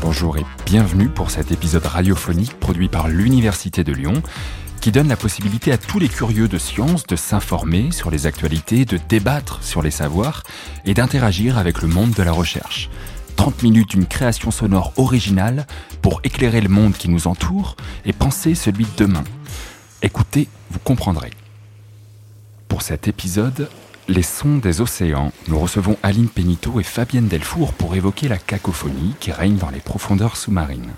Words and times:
Bonjour 0.00 0.38
et 0.38 0.44
bienvenue 0.66 1.08
pour 1.08 1.30
cet 1.30 1.52
épisode 1.52 1.86
radiophonique 1.86 2.58
produit 2.58 2.88
par 2.88 3.06
l'Université 3.06 3.84
de 3.84 3.92
Lyon 3.92 4.22
qui 4.80 4.90
donne 4.90 5.06
la 5.08 5.16
possibilité 5.16 5.70
à 5.70 5.78
tous 5.78 6.00
les 6.00 6.08
curieux 6.08 6.48
de 6.48 6.58
sciences 6.58 7.06
de 7.06 7.14
s'informer 7.14 7.92
sur 7.92 8.10
les 8.10 8.26
actualités, 8.26 8.84
de 8.84 8.98
débattre 9.08 9.62
sur 9.62 9.82
les 9.82 9.92
savoirs 9.92 10.42
et 10.84 10.94
d'interagir 10.94 11.58
avec 11.58 11.82
le 11.82 11.88
monde 11.88 12.10
de 12.12 12.22
la 12.24 12.32
recherche. 12.32 12.90
30 13.36 13.62
minutes 13.62 13.90
d'une 13.90 14.06
création 14.06 14.50
sonore 14.50 14.92
originale 14.96 15.68
pour 16.02 16.20
éclairer 16.24 16.60
le 16.60 16.68
monde 16.68 16.94
qui 16.94 17.08
nous 17.08 17.28
entoure 17.28 17.76
et 18.04 18.12
penser 18.12 18.56
celui 18.56 18.84
de 18.84 19.04
demain. 19.04 19.22
Écoutez, 20.00 20.46
vous 20.70 20.78
comprendrez. 20.78 21.30
Pour 22.68 22.82
cet 22.82 23.08
épisode, 23.08 23.68
Les 24.06 24.22
sons 24.22 24.56
des 24.56 24.80
océans, 24.80 25.32
nous 25.48 25.58
recevons 25.58 25.98
Aline 26.02 26.28
Pénito 26.28 26.80
et 26.80 26.84
Fabienne 26.84 27.26
Delfour 27.26 27.74
pour 27.74 27.94
évoquer 27.94 28.26
la 28.28 28.38
cacophonie 28.38 29.14
qui 29.20 29.32
règne 29.32 29.56
dans 29.56 29.68
les 29.68 29.80
profondeurs 29.80 30.36
sous-marines. 30.36 30.92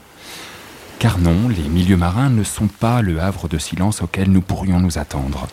Car 1.01 1.19
non, 1.19 1.49
les 1.49 1.69
milieux 1.69 1.97
marins 1.97 2.29
ne 2.29 2.45
sont 2.45 2.69
pas 2.69 3.03
le 3.03 3.19
havre 3.21 3.49
de 3.49 3.59
silence 3.59 4.03
auquel 4.03 4.31
nous 4.31 4.43
pourrions 4.43 4.79
nous 4.79 4.99
attendre. 4.99 5.49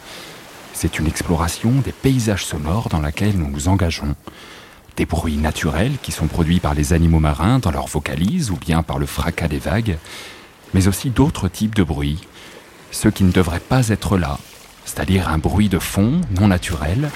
C'est 0.74 1.00
une 1.00 1.08
exploration 1.08 1.72
des 1.72 1.94
paysages 1.94 2.46
sonores 2.46 2.90
dans 2.90 3.02
laquelle 3.02 3.38
nous 3.38 3.50
nous 3.50 3.70
engageons. 3.70 4.16
Des 4.98 5.06
bruits 5.06 5.38
naturels 5.38 5.98
qui 6.04 6.12
sont 6.12 6.28
produits 6.28 6.60
par 6.60 6.76
les 6.76 6.92
animaux 6.94 7.22
marins 7.22 7.60
dans 7.60 7.72
leur 7.72 7.88
vocalise 7.88 8.52
ou 8.52 8.58
bien 8.58 8.84
par 8.84 9.00
le 9.00 9.06
fracas 9.06 9.48
des 9.48 9.58
vagues, 9.58 9.98
mais 10.76 10.88
aussi 10.88 11.10
d'autres 11.10 11.48
types 11.48 11.76
de 11.76 11.84
bruits, 11.84 12.20
ceux 12.92 13.12
qui 13.12 13.24
ne 13.24 13.32
devraient 13.32 13.60
pas 13.60 13.90
être 13.90 14.18
là, 14.18 14.38
c'est-à-dire 14.86 15.30
un 15.30 15.38
bruit 15.38 15.70
de 15.70 15.80
fond 15.80 16.22
non 16.40 16.48
naturel, 16.48 17.10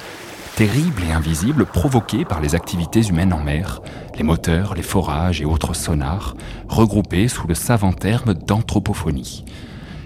terrible 0.55 1.03
et 1.03 1.11
invisible 1.11 1.65
provoqué 1.65 2.25
par 2.25 2.41
les 2.41 2.55
activités 2.55 3.01
humaines 3.01 3.33
en 3.33 3.39
mer, 3.39 3.81
les 4.17 4.23
moteurs, 4.23 4.75
les 4.75 4.83
forages 4.83 5.41
et 5.41 5.45
autres 5.45 5.73
sonars, 5.73 6.35
regroupés 6.67 7.27
sous 7.27 7.47
le 7.47 7.55
savant 7.55 7.93
terme 7.93 8.33
d'anthropophonie. 8.33 9.45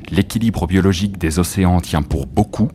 L'équilibre 0.10 0.68
biologique 0.68 1.18
des 1.18 1.40
océans 1.40 1.82
tient 1.82 2.04
pour 2.04 2.28
beaucoup 2.28 2.70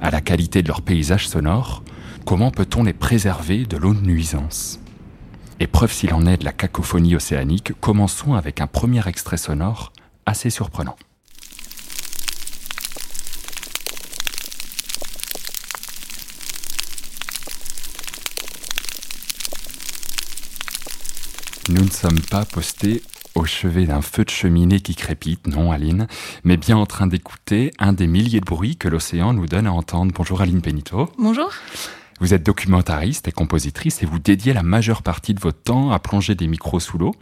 à 0.00 0.10
la 0.10 0.20
qualité 0.20 0.62
de 0.62 0.68
leur 0.68 0.82
paysage 0.82 1.28
sonore. 1.28 1.82
Comment 2.24 2.50
peut-on 2.50 2.84
les 2.84 2.92
préserver 2.92 3.64
de 3.64 3.76
l'eau 3.76 3.94
de 3.94 4.00
nuisance? 4.00 4.78
Épreuve 5.58 5.92
s'il 5.92 6.12
en 6.12 6.26
est 6.26 6.36
de 6.36 6.44
la 6.44 6.52
cacophonie 6.52 7.16
océanique, 7.16 7.72
commençons 7.80 8.34
avec 8.34 8.60
un 8.60 8.66
premier 8.66 9.06
extrait 9.08 9.36
sonore 9.36 9.92
assez 10.26 10.50
surprenant. 10.50 10.96
Nous 21.68 21.82
ne 21.82 21.90
sommes 21.90 22.20
pas 22.20 22.44
postés 22.44 23.02
au 23.34 23.44
chevet 23.44 23.86
d'un 23.86 24.00
feu 24.00 24.24
de 24.24 24.30
cheminée 24.30 24.78
qui 24.78 24.94
crépite, 24.94 25.48
non 25.48 25.72
Aline, 25.72 26.06
mais 26.44 26.56
bien 26.56 26.76
en 26.76 26.86
train 26.86 27.08
d'écouter 27.08 27.72
un 27.80 27.92
des 27.92 28.06
milliers 28.06 28.38
de 28.38 28.44
bruits 28.44 28.76
que 28.76 28.86
l'océan 28.86 29.32
nous 29.32 29.46
donne 29.46 29.66
à 29.66 29.72
entendre. 29.72 30.12
Bonjour 30.14 30.40
Aline 30.40 30.62
Penito. 30.62 31.10
Bonjour. 31.18 31.50
Vous 32.20 32.34
êtes 32.34 32.44
documentariste 32.44 33.26
et 33.26 33.32
compositrice 33.32 34.00
et 34.04 34.06
vous 34.06 34.20
dédiez 34.20 34.52
la 34.52 34.62
majeure 34.62 35.02
partie 35.02 35.34
de 35.34 35.40
votre 35.40 35.60
temps 35.60 35.90
à 35.90 35.98
plonger 35.98 36.36
des 36.36 36.46
micros 36.46 36.78
sous 36.78 36.98
l'eau 36.98 37.16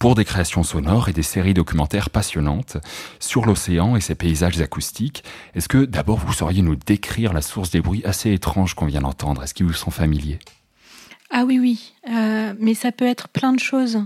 pour 0.00 0.16
des 0.16 0.24
créations 0.24 0.64
sonores 0.64 1.08
et 1.08 1.12
des 1.12 1.22
séries 1.22 1.54
documentaires 1.54 2.10
passionnantes 2.10 2.78
sur 3.20 3.46
l'océan 3.46 3.94
et 3.94 4.00
ses 4.00 4.16
paysages 4.16 4.60
acoustiques. 4.60 5.22
Est-ce 5.54 5.68
que 5.68 5.84
d'abord 5.84 6.18
vous 6.18 6.32
sauriez 6.32 6.62
nous 6.62 6.76
décrire 6.76 7.32
la 7.32 7.42
source 7.42 7.70
des 7.70 7.80
bruits 7.80 8.02
assez 8.04 8.32
étranges 8.32 8.74
qu'on 8.74 8.86
vient 8.86 9.02
d'entendre? 9.02 9.44
Est-ce 9.44 9.54
qu'ils 9.54 9.66
vous 9.66 9.72
sont 9.72 9.92
familiers? 9.92 10.40
Ah 11.30 11.44
oui, 11.44 11.58
oui, 11.58 11.92
euh, 12.10 12.54
mais 12.58 12.74
ça 12.74 12.90
peut 12.92 13.04
être 13.06 13.28
plein 13.28 13.52
de 13.52 13.60
choses. 13.60 14.04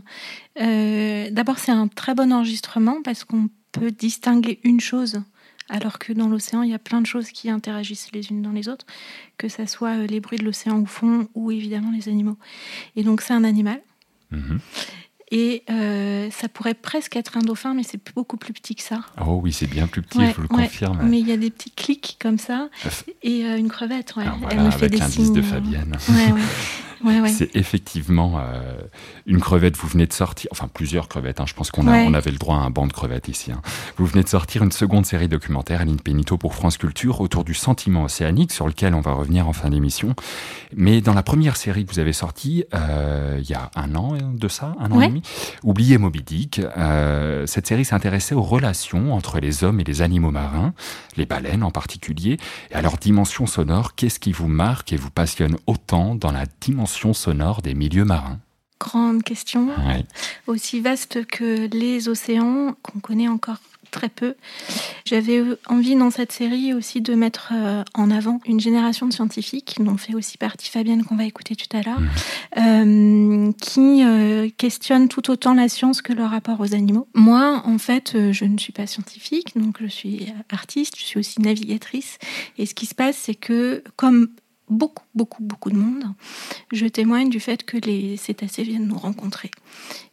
Euh, 0.61 1.30
D'abord, 1.30 1.58
c'est 1.58 1.73
un 1.73 1.89
très 1.89 2.14
bon 2.14 2.33
enregistrement 2.33 3.02
parce 3.02 3.24
qu'on 3.24 3.48
peut 3.73 3.91
distinguer 3.91 4.58
une 4.64 4.80
chose, 4.80 5.23
alors 5.69 5.98
que 5.98 6.13
dans 6.13 6.29
l'océan, 6.29 6.63
il 6.63 6.70
y 6.70 6.74
a 6.74 6.79
plein 6.79 7.01
de 7.01 7.07
choses 7.07 7.30
qui 7.30 7.48
interagissent 7.48 8.08
les 8.13 8.29
unes 8.30 8.42
dans 8.42 8.51
les 8.52 8.69
autres, 8.69 8.85
que 9.39 9.48
ce 9.48 9.64
soit 9.67 9.96
euh, 9.96 10.07
les 10.07 10.20
bruits 10.20 10.39
de 10.39 10.45
l'océan 10.45 10.80
au 10.80 10.86
fond 10.86 11.29
ou 11.35 11.51
évidemment 11.51 11.91
les 11.91 12.08
animaux. 12.08 12.36
Et 12.96 13.02
donc, 13.05 13.20
c'est 13.23 13.33
un 13.35 13.45
animal. 13.45 13.80
Mhm. 14.30 14.58
Et 15.35 15.63
euh, 15.70 16.29
ça 16.30 16.48
pourrait 16.51 16.75
presque 16.75 17.17
être 17.17 17.39
un 17.39 17.41
dauphin, 17.41 17.73
mais 17.73 17.85
c'est 17.85 17.98
beaucoup 18.14 18.36
plus 18.36 18.52
petit 18.52 18.75
que 18.75 18.83
ça. 18.83 19.01
Oh 19.19 19.41
oui, 19.42 19.51
c'est 19.51 19.67
bien 19.67 19.86
plus 19.86 20.02
petit, 20.02 20.19
Ouais, 20.19 20.29
je 20.30 20.35
vous 20.35 20.42
le 20.42 20.55
ouais. 20.55 20.64
confirme. 20.64 20.98
Mais 21.08 21.20
il 21.20 21.27
y 21.29 21.33
a 21.33 21.39
des 21.39 21.48
petits 21.51 21.70
clics 21.70 22.19
comme 22.20 22.36
ça. 22.39 22.69
Et 23.23 23.46
euh, 23.46 23.57
une 23.57 23.70
crevette, 23.70 24.14
ouais. 24.17 24.25
Alors 24.25 24.35
Elle 24.51 24.57
voilà, 24.58 24.63
me 24.64 24.70
fait 24.73 24.77
avec 24.85 24.91
des 24.91 24.98
l'indice 24.98 25.14
signes. 25.25 25.33
de 25.33 25.41
Fabienne. 25.41 25.96
Ouais, 26.11 26.35
ouais. 27.05 27.14
ouais, 27.14 27.20
ouais. 27.23 27.29
C'est 27.29 27.55
effectivement 27.57 28.39
euh, 28.39 28.80
une 29.27 29.40
crevette. 29.40 29.77
Vous 29.77 29.89
venez 29.89 30.07
de 30.07 30.13
sortir, 30.13 30.48
enfin 30.52 30.68
plusieurs 30.73 31.08
crevettes. 31.08 31.40
hein, 31.40 31.46
je 31.46 31.55
pense 31.55 31.70
qu'on 31.70 31.86
a, 31.86 31.92
Ouais. 31.92 32.05
on 32.08 32.14
avait 32.14 32.30
le 32.30 32.39
droit 32.39 32.57
à 32.57 32.61
un 32.61 32.70
banc 32.70 32.86
de 32.86 32.92
crevettes 32.92 33.29
ici. 33.29 33.52
hein. 33.52 33.61
Vous 33.96 34.07
venez 34.07 34.23
de 34.24 34.29
sortir 34.29 34.63
une 34.63 34.73
seconde 34.73 35.05
série 35.07 35.29
documentaire, 35.29 35.80
Aline 35.83 36.01
Pénito 36.01 36.36
pour 36.39 36.55
France 36.55 36.77
Culture, 36.79 37.20
autour 37.20 37.45
du 37.45 37.55
sentiment 37.55 38.05
océanique, 38.05 38.52
sur 38.52 38.67
lequel 38.67 38.95
on 38.95 39.01
va 39.01 39.13
revenir 39.13 39.48
en 39.48 39.52
fin 39.52 39.68
d'émission. 39.70 40.14
Mais 40.74 41.01
dans 41.01 41.14
la 41.14 41.23
première 41.23 41.57
série 41.57 41.85
que 41.85 41.92
vous 41.92 41.98
avez 41.98 42.13
sortie, 42.13 42.64
euh, 42.74 43.39
il 43.42 43.48
y 43.48 43.55
a 43.55 43.70
un 43.77 43.95
an 43.95 44.17
de 44.33 44.48
ça, 44.48 44.74
un 44.80 44.90
an 44.92 45.01
et 45.01 45.08
demi, 45.08 45.23
Oubliez 45.63 45.98
Moby 45.98 46.23
Dick. 46.23 46.61
euh, 46.79 47.46
cette 47.46 47.67
série 47.67 47.84
s'intéressait 47.84 48.34
aux 48.34 48.42
relations 48.42 49.13
entre 49.14 49.39
les 49.40 49.64
hommes 49.64 49.80
et 49.80 49.84
les 49.84 50.02
animaux 50.02 50.30
marins, 50.30 50.73
les 51.17 51.27
baleines 51.27 51.63
en 51.63 51.70
particulier, 51.70 52.36
et 52.70 52.74
à 52.74 52.83
leur 52.83 52.96
dimension 52.96 53.46
sonore. 53.46 53.95
Qu'est-ce 53.95 54.19
qui 54.20 54.33
vous 54.33 54.48
marque 54.48 54.92
et 54.92 54.96
vous 54.96 55.11
passionne 55.11 55.57
autant 55.67 56.14
dans 56.14 56.33
la 56.33 56.45
dimension 56.61 56.92
sonore 57.13 57.63
des 57.63 57.75
milieux 57.75 58.05
marins 58.05 58.39
Grande 58.79 59.23
question. 59.23 59.69
Aussi 60.48 60.80
vaste 60.80 61.25
que 61.27 61.69
les 61.73 62.08
océans, 62.08 62.75
qu'on 62.83 62.98
connaît 62.98 63.29
encore 63.29 63.58
très 63.92 64.08
peu. 64.08 64.35
J'avais 65.05 65.45
envie 65.69 65.95
dans 65.95 66.11
cette 66.11 66.33
série 66.33 66.75
aussi 66.75 67.01
de 67.01 67.14
mettre 67.14 67.52
euh, 67.55 67.85
en 67.95 68.11
avant 68.11 68.41
une 68.47 68.58
génération 68.58 69.07
de 69.07 69.13
scientifiques, 69.13 69.77
dont 69.79 69.97
fait 69.97 70.14
aussi 70.14 70.39
partie 70.39 70.69
Fabienne 70.69 71.05
qu'on 71.05 71.14
va 71.14 71.25
écouter 71.25 71.55
tout 71.55 71.77
à 71.77 71.83
l'heure, 71.83 72.01
euh, 72.57 73.52
qui 73.61 74.02
euh, 74.02 74.48
questionnent 74.57 75.08
tout 75.08 75.31
autant 75.31 75.55
la 75.55 75.69
science 75.69 76.02
que 76.02 76.13
le 76.13 76.25
rapport 76.25 76.58
aux 76.61 76.75
animaux. 76.75 77.07
Moi, 77.14 77.63
en 77.64 77.79
fait, 77.79 78.14
euh, 78.14 78.33
je 78.33 78.47
ne 78.47 78.58
suis 78.58 78.73
pas 78.73 78.86
scientifique, 78.86 79.57
donc 79.57 79.77
je 79.81 79.86
suis 79.86 80.27
artiste, 80.51 80.95
je 80.98 81.05
suis 81.05 81.20
aussi 81.20 81.41
navigatrice. 81.41 82.19
Et 82.58 82.67
ce 82.67 82.75
qui 82.75 82.86
se 82.86 82.95
passe, 82.95 83.17
c'est 83.17 83.35
que 83.35 83.85
comme 83.97 84.29
beaucoup, 84.68 85.05
beaucoup, 85.14 85.42
beaucoup 85.42 85.70
de 85.70 85.77
monde, 85.77 86.05
je 86.73 86.86
témoigne 86.86 87.30
du 87.30 87.40
fait 87.40 87.64
que 87.64 87.77
les 87.77 88.17
cétacés 88.17 88.62
viennent 88.62 88.86
nous 88.86 88.98
rencontrer. 88.98 89.50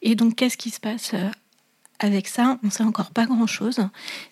Et 0.01 0.15
donc, 0.15 0.35
qu'est-ce 0.35 0.57
qui 0.57 0.69
se 0.69 0.79
passe 0.79 1.11
euh, 1.13 1.29
avec 1.99 2.27
ça? 2.27 2.59
On 2.63 2.67
ne 2.67 2.71
sait 2.71 2.83
encore 2.83 3.11
pas 3.11 3.25
grand-chose, 3.25 3.87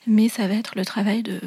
mais 0.05 0.29
ça 0.29 0.47
va 0.47 0.55
être 0.55 0.75
le 0.75 0.85
travail 0.85 1.23
de 1.23 1.39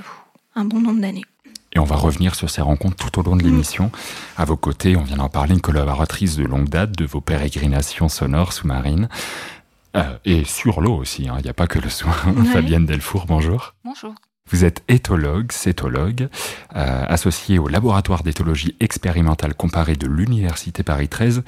un 0.55 0.65
bon 0.65 0.81
nombre 0.81 1.01
d'années. 1.01 1.25
Et 1.73 1.79
on 1.79 1.85
va 1.85 1.97
revenir 1.97 2.35
sur 2.35 2.51
ces 2.51 2.63
rencontres 2.63 2.97
tout 2.97 3.21
au 3.21 3.23
long 3.23 3.37
de 3.37 3.45
l'émission. 3.45 3.93
À 4.37 4.45
vos 4.45 4.57
côtés, 4.57 4.97
on 4.97 5.05
vient 5.05 5.19
d'en 5.19 5.29
parler, 5.29 5.55
une 5.55 5.61
collaboratrice 5.61 6.37
de 6.37 6.45
longue 6.45 6.69
date 6.69 6.93
de 6.93 7.05
vos 7.05 7.21
pérégrinations 7.21 8.09
sonores 8.09 8.53
sous-marines. 8.53 9.09
Euh, 9.97 10.19
et 10.25 10.45
sur 10.45 10.81
l'eau 10.81 10.97
aussi, 10.97 11.29
hein, 11.29 11.37
il 11.39 11.45
n'y 11.45 11.51
a 11.51 11.55
pas 11.55 11.67
que 11.67 11.79
le 11.79 11.89
soin. 11.89 12.15
Ouais. 12.27 12.45
Fabienne 12.47 12.87
Delfour, 12.87 13.27
bonjour. 13.27 13.75
Bonjour. 13.85 14.15
Vous 14.51 14.65
êtes 14.65 14.83
éthologue, 14.89 15.53
cétologue, 15.53 16.29
euh, 16.77 17.05
associé 17.09 17.59
au 17.59 17.69
laboratoire 17.69 18.23
d'éthologie 18.23 18.75
expérimentale 18.81 19.55
comparée 19.55 19.97
de 19.97 20.07
l'Université 20.07 20.83
Paris 20.83 21.09
13. 21.09 21.43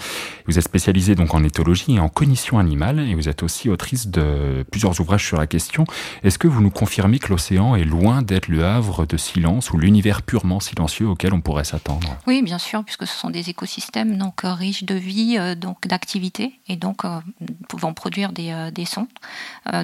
Vous 0.46 0.58
êtes 0.58 0.64
spécialisé 0.64 1.14
donc 1.14 1.34
en 1.34 1.42
éthologie 1.44 1.94
et 1.94 2.00
en 2.00 2.08
cognition 2.08 2.58
animale 2.58 3.00
et 3.00 3.14
vous 3.14 3.28
êtes 3.28 3.42
aussi 3.42 3.68
autrice 3.68 4.08
de 4.08 4.64
plusieurs 4.70 5.00
ouvrages 5.00 5.24
sur 5.24 5.38
la 5.38 5.46
question. 5.46 5.84
Est-ce 6.22 6.38
que 6.38 6.48
vous 6.48 6.62
nous 6.62 6.70
confirmez 6.70 7.18
que 7.18 7.28
l'océan 7.28 7.76
est 7.76 7.84
loin 7.84 8.22
d'être 8.22 8.48
le 8.48 8.64
havre 8.64 9.06
de 9.06 9.16
silence 9.16 9.72
ou 9.72 9.78
l'univers 9.78 10.22
purement 10.22 10.60
silencieux 10.60 11.08
auquel 11.08 11.34
on 11.34 11.40
pourrait 11.40 11.64
s'attendre? 11.64 12.16
Oui, 12.26 12.42
bien 12.42 12.58
sûr, 12.58 12.84
puisque 12.84 13.06
ce 13.06 13.18
sont 13.18 13.30
des 13.30 13.50
écosystèmes 13.50 14.16
donc 14.16 14.44
euh, 14.44 14.52
riches 14.52 14.84
de 14.84 14.94
vie, 14.94 15.36
euh, 15.38 15.54
donc 15.54 15.86
d'activité, 15.86 16.58
et 16.68 16.76
donc 16.76 17.04
euh, 17.04 17.20
pouvant 17.68 17.92
produire 17.92 18.32
des, 18.32 18.52
sons. 18.84 19.06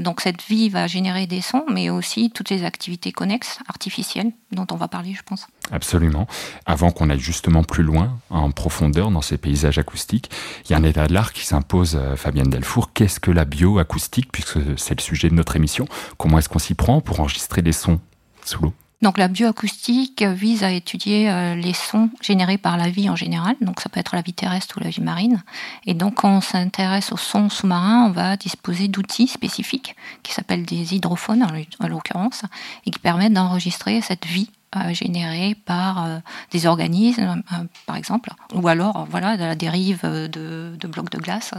Donc 0.01 0.21
cette 0.21 0.43
vie 0.43 0.69
va 0.69 0.87
générer 0.87 1.27
des 1.27 1.41
sons, 1.41 1.65
mais 1.73 1.89
aussi 1.89 2.31
toutes 2.31 2.51
les 2.51 2.65
activités 2.65 3.08
connexes, 3.13 3.59
artificielles, 3.69 4.33
dont 4.53 4.67
on 4.71 4.77
va 4.77 4.89
parler, 4.89 5.15
je 5.15 5.23
pense. 5.23 5.47
Absolument. 5.71 6.27
Avant 6.67 6.91
qu'on 6.91 7.11
aille 7.11 7.21
justement 7.21 7.63
plus 7.63 7.83
loin, 7.83 8.19
en 8.31 8.51
profondeur 8.51 9.11
dans 9.11 9.23
ces 9.23 9.39
paysages 9.39 9.79
acoustiques, 9.79 10.31
il 10.65 10.73
y 10.73 10.75
a 10.75 10.79
un 10.79 10.85
état 10.85 11.07
de 11.07 11.15
l'art 11.15 11.33
qui 11.33 11.45
s'impose, 11.45 11.97
euh, 11.97 12.17
Fabienne 12.17 12.51
Delfour. 12.51 12.93
Qu'est-ce 12.93 13.21
que 13.21 13.31
la 13.31 13.45
bioacoustique, 13.45 14.33
puisque 14.33 14.59
c'est 14.77 14.97
le 14.97 15.03
sujet 15.03 15.29
de 15.29 15.35
notre 15.35 15.57
émission? 15.57 15.87
Comment 16.17 16.39
est-ce 16.39 16.49
qu'on 16.49 16.59
s'y 16.59 16.75
prend 16.75 17.01
pour 17.01 17.21
enregistrer 17.21 17.63
des 17.63 17.73
sons 17.73 18.01
sous 18.45 18.63
l'eau? 18.63 18.73
Donc 19.01 19.17
la 19.17 19.29
bioacoustique 19.29 20.23
vise 20.25 20.65
à 20.65 20.73
étudier 20.73 21.31
euh, 21.31 21.55
les 21.55 21.73
sons 21.73 22.11
générés 22.21 22.59
par 22.59 22.77
la 22.77 22.91
vie 22.91 23.09
en 23.09 23.15
général, 23.15 23.55
donc 23.61 23.81
ça 23.81 23.89
peut 23.89 24.01
être 24.01 24.17
la 24.17 24.23
vie 24.23 24.33
terrestre 24.33 24.79
ou 24.79 24.81
la 24.83 24.91
vie 24.91 25.03
marine. 25.03 25.43
Et 25.87 25.95
donc 25.95 26.17
quand 26.17 26.39
on 26.39 26.41
s'intéresse 26.41 27.13
aux 27.13 27.17
sons 27.17 27.49
sous-marins, 27.49 28.07
on 28.07 28.11
va 28.11 28.37
disposer 28.37 28.89
d'outils 28.89 29.29
spécifiques 29.29 29.95
qui 30.25 30.33
s'appellent 30.33 30.67
des 30.67 30.97
hydrophones 30.97 31.47
en 31.79 31.87
l'occurrence, 31.87 32.43
et 32.87 32.91
qui 32.91 32.99
permettent 32.99 33.35
d'enregistrer 33.35 34.01
cette 34.01 34.27
vie 34.27 34.51
générés 34.91 35.55
par 35.55 36.07
des 36.51 36.67
organismes, 36.67 37.43
par 37.87 37.97
exemple, 37.97 38.31
ou 38.53 38.69
alors 38.69 39.07
voilà 39.11 39.39
de 39.39 39.43
la 39.43 39.55
dérive 39.55 40.03
de, 40.03 40.77
de 40.79 40.89
blocs 40.89 41.11
de 41.11 41.19
glace. 41.19 41.55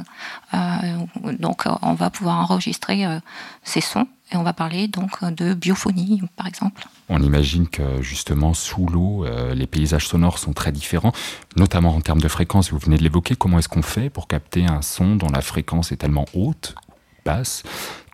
donc 1.39 1.63
on 1.81 1.93
va 1.93 2.11
pouvoir 2.11 2.39
enregistrer 2.39 3.05
ces 3.63 3.81
sons 3.81 4.07
et 4.31 4.37
on 4.37 4.43
va 4.43 4.53
parler 4.53 4.87
donc 4.87 5.23
de 5.23 5.53
biophonie, 5.53 6.21
par 6.35 6.47
exemple. 6.47 6.85
On 7.09 7.21
imagine 7.21 7.67
que 7.67 8.01
justement 8.01 8.53
sous 8.53 8.85
l'eau, 8.87 9.25
euh, 9.25 9.55
les 9.55 9.67
paysages 9.67 10.07
sonores 10.07 10.37
sont 10.37 10.53
très 10.53 10.71
différents, 10.71 11.13
notamment 11.55 11.95
en 11.95 12.01
termes 12.01 12.21
de 12.21 12.27
fréquence. 12.27 12.71
Vous 12.71 12.77
venez 12.77 12.97
de 12.97 13.03
l'évoquer. 13.03 13.35
Comment 13.35 13.59
est-ce 13.59 13.69
qu'on 13.69 13.81
fait 13.81 14.09
pour 14.09 14.27
capter 14.27 14.65
un 14.65 14.81
son 14.81 15.15
dont 15.15 15.29
la 15.29 15.41
fréquence 15.41 15.91
est 15.91 15.97
tellement 15.97 16.25
haute, 16.33 16.75
basse, 17.25 17.63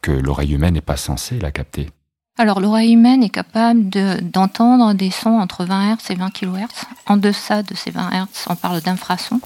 que 0.02 0.12
l'oreille 0.12 0.54
humaine 0.54 0.76
n'est 0.76 0.82
pas 0.82 0.98
censée 0.98 1.40
la 1.40 1.52
capter? 1.52 1.90
Alors 2.38 2.60
l'oreille 2.60 2.92
humaine 2.92 3.24
est 3.24 3.30
capable 3.30 3.90
d'entendre 4.22 4.94
des 4.94 5.10
sons 5.10 5.40
entre 5.40 5.64
20 5.64 5.96
Hz 5.96 6.12
et 6.12 6.16
20 6.16 6.32
kHz. 6.32 6.86
En 7.06 7.16
deçà 7.16 7.64
de 7.64 7.74
ces 7.76 7.92
20 7.92 8.10
Hz, 8.10 8.48
on 8.50 8.56
parle 8.56 8.82
d'infrasons. 8.82 9.40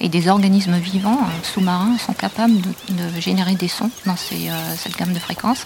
Et 0.00 0.10
des 0.10 0.28
organismes 0.28 0.76
vivants 0.76 1.20
euh, 1.22 1.42
sous-marins 1.42 1.96
sont 1.96 2.12
capables 2.12 2.60
de, 2.60 3.20
générer 3.20 3.54
des 3.54 3.68
sons 3.68 3.90
dans 4.04 4.12
euh, 4.32 4.74
cette 4.76 4.98
gamme 4.98 5.14
de 5.14 5.18
fréquences. 5.18 5.64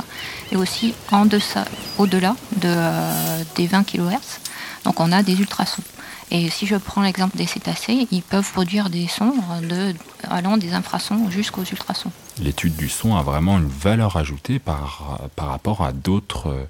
Et 0.52 0.56
aussi 0.56 0.94
en 1.10 1.26
deçà, 1.26 1.64
au-delà 1.98 2.36
de, 2.56 2.68
euh, 2.68 3.42
des 3.56 3.66
20 3.66 3.82
kHz. 3.82 4.38
Donc 4.84 5.00
on 5.00 5.10
a 5.10 5.24
des 5.24 5.40
ultrasons. 5.40 5.82
Et 6.30 6.50
si 6.50 6.66
je 6.66 6.76
prends 6.76 7.02
l'exemple 7.02 7.36
des 7.36 7.46
cétacés, 7.46 8.06
ils 8.10 8.22
peuvent 8.22 8.50
produire 8.52 8.90
des 8.90 9.06
sons 9.06 9.34
de, 9.62 9.94
allant 10.28 10.56
des 10.56 10.72
infrasons 10.72 11.30
jusqu'aux 11.30 11.64
ultrasons. 11.64 12.12
L'étude 12.40 12.76
du 12.76 12.88
son 12.88 13.16
a 13.16 13.22
vraiment 13.22 13.58
une 13.58 13.68
valeur 13.68 14.16
ajoutée 14.16 14.58
par, 14.58 15.20
par 15.36 15.48
rapport 15.48 15.82
à 15.82 15.92
d'autres 15.92 16.66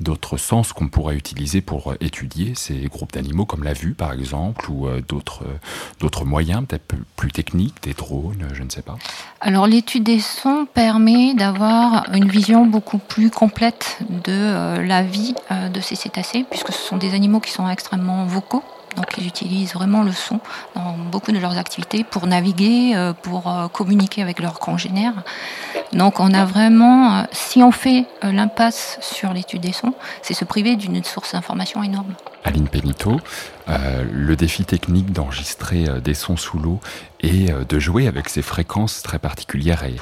d'autres 0.00 0.36
sens 0.36 0.72
qu'on 0.72 0.88
pourrait 0.88 1.16
utiliser 1.16 1.60
pour 1.60 1.94
étudier 2.00 2.52
ces 2.54 2.86
groupes 2.86 3.12
d'animaux, 3.12 3.46
comme 3.46 3.64
la 3.64 3.72
vue 3.72 3.94
par 3.94 4.12
exemple, 4.12 4.70
ou 4.70 4.86
euh, 4.86 5.00
d'autres, 5.06 5.44
d'autres 6.00 6.24
moyens 6.24 6.64
peut-être 6.66 6.94
plus 7.16 7.32
techniques, 7.32 7.82
des 7.82 7.94
drones, 7.94 8.48
je 8.52 8.62
ne 8.62 8.70
sais 8.70 8.82
pas. 8.82 8.96
Alors 9.40 9.66
l'étude 9.66 10.04
des 10.04 10.20
sons 10.20 10.66
permet 10.72 11.34
d'avoir 11.34 12.12
une 12.12 12.28
vision 12.28 12.66
beaucoup 12.66 12.98
plus 12.98 13.30
complète 13.30 13.98
de 14.10 14.32
euh, 14.32 14.82
la 14.82 15.02
vie 15.02 15.34
euh, 15.50 15.68
de 15.68 15.80
ces 15.80 15.94
cétacés, 15.94 16.44
puisque 16.50 16.72
ce 16.72 16.82
sont 16.82 16.96
des 16.96 17.14
animaux 17.14 17.40
qui 17.40 17.50
sont 17.50 17.68
extrêmement 17.68 18.26
vocaux. 18.26 18.64
Donc 18.96 19.06
ils 19.18 19.26
utilisent 19.26 19.74
vraiment 19.74 20.02
le 20.02 20.12
son 20.12 20.40
dans 20.74 20.96
beaucoup 21.10 21.32
de 21.32 21.38
leurs 21.38 21.58
activités 21.58 22.04
pour 22.04 22.26
naviguer, 22.26 22.92
euh, 22.94 23.12
pour 23.12 23.48
euh, 23.48 23.68
communiquer 23.68 24.22
avec 24.22 24.40
leurs 24.40 24.58
congénères. 24.58 25.22
Donc 25.92 26.18
on 26.18 26.32
a 26.32 26.44
vraiment, 26.44 27.18
euh, 27.18 27.22
si 27.30 27.62
on 27.62 27.72
fait 27.72 28.06
l'impasse 28.22 28.98
sur 29.00 29.32
l'étude 29.32 29.60
des 29.60 29.72
sons, 29.72 29.94
c'est 30.22 30.34
se 30.34 30.44
priver 30.44 30.76
d'une 30.76 31.02
source 31.04 31.32
d'information 31.32 31.82
énorme. 31.82 32.14
Aline 32.44 32.68
Penito, 32.68 33.20
le 33.68 34.36
défi 34.36 34.64
technique 34.64 35.12
d'enregistrer 35.12 36.00
des 36.00 36.14
sons 36.14 36.36
sous 36.36 36.58
l'eau 36.58 36.80
et 37.20 37.48
de 37.50 37.78
jouer 37.78 38.06
avec 38.06 38.28
ces 38.28 38.42
fréquences 38.42 39.02
très 39.02 39.18
particulières 39.18 39.82
est 39.82 39.96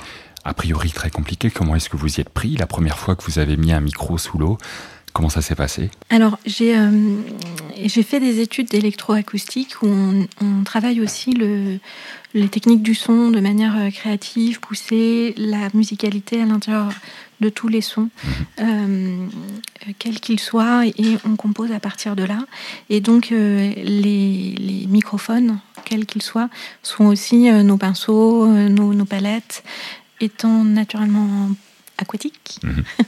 a 0.44 0.52
priori 0.52 0.90
très 0.90 1.10
compliqué. 1.10 1.50
Comment 1.50 1.74
est-ce 1.74 1.88
que 1.88 1.96
vous 1.96 2.18
y 2.18 2.20
êtes 2.20 2.28
pris? 2.28 2.56
La 2.56 2.66
première 2.66 2.98
fois 2.98 3.16
que 3.16 3.24
vous 3.24 3.38
avez 3.38 3.56
mis 3.56 3.72
un 3.72 3.80
micro 3.80 4.18
sous 4.18 4.38
l'eau 4.38 4.58
Comment 5.14 5.28
ça 5.28 5.42
s'est 5.42 5.54
passé? 5.54 5.90
Alors, 6.10 6.40
j'ai 6.44 6.76
euh, 6.76 8.02
fait 8.02 8.18
des 8.18 8.40
études 8.40 8.66
d'électroacoustique 8.68 9.80
où 9.80 9.86
on, 9.86 10.64
travaille 10.64 11.00
aussi 11.00 11.32
le, 11.32 11.78
les 12.34 12.48
techniques 12.48 12.82
du 12.82 12.96
son 12.96 13.30
de 13.30 13.38
manière 13.38 13.76
euh, 13.76 13.90
créative, 13.90 14.58
poussée, 14.58 15.32
la 15.38 15.68
musicalité 15.72 16.42
à 16.42 16.46
l'intérieur 16.46 16.90
de 17.38 17.48
tous 17.48 17.68
les 17.68 17.80
sons, 17.80 18.10
mhm. 18.58 18.60
euh, 18.60 19.26
quels 20.00 20.18
qu'ils 20.18 20.40
soient, 20.40 20.84
et 20.84 21.16
on 21.24 21.36
compose 21.36 21.70
à 21.70 21.78
partir 21.78 22.16
de 22.16 22.24
là. 22.24 22.40
Et 22.90 23.00
donc, 23.00 23.30
les, 23.30 24.86
microphones, 24.88 25.60
quels 25.84 26.06
qu'ils 26.06 26.22
soient, 26.22 26.48
sont 26.82 27.04
aussi 27.04 27.50
nos 27.52 27.76
pinceaux, 27.76 28.46
nos, 28.46 28.92
nos 28.94 29.04
palettes, 29.04 29.62
étant 30.20 30.64
naturellement 30.64 31.50
aquatique. 31.98 32.58
Mhm. 32.62 32.84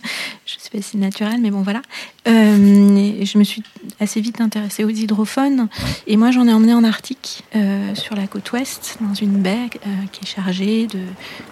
je 0.46 0.54
ne 0.56 0.60
sais 0.60 0.70
pas 0.70 0.78
si 0.78 0.90
c'est 0.92 0.98
naturel, 0.98 1.38
mais 1.40 1.50
bon, 1.50 1.62
voilà. 1.62 1.82
Euh, 2.28 3.24
je 3.24 3.38
me 3.38 3.44
suis 3.44 3.62
assez 4.00 4.20
vite 4.20 4.40
intéressée 4.40 4.84
aux 4.84 4.90
hydrophones. 4.90 5.68
Et 6.06 6.16
moi, 6.16 6.30
j'en 6.30 6.46
ai 6.46 6.52
emmené 6.52 6.74
en 6.74 6.84
Arctique, 6.84 7.44
euh, 7.54 7.94
sur 7.94 8.14
la 8.14 8.26
côte 8.26 8.50
ouest, 8.52 8.98
dans 9.00 9.14
une 9.14 9.42
baie 9.42 9.68
euh, 9.86 9.88
qui 10.12 10.24
est 10.24 10.28
chargée 10.28 10.86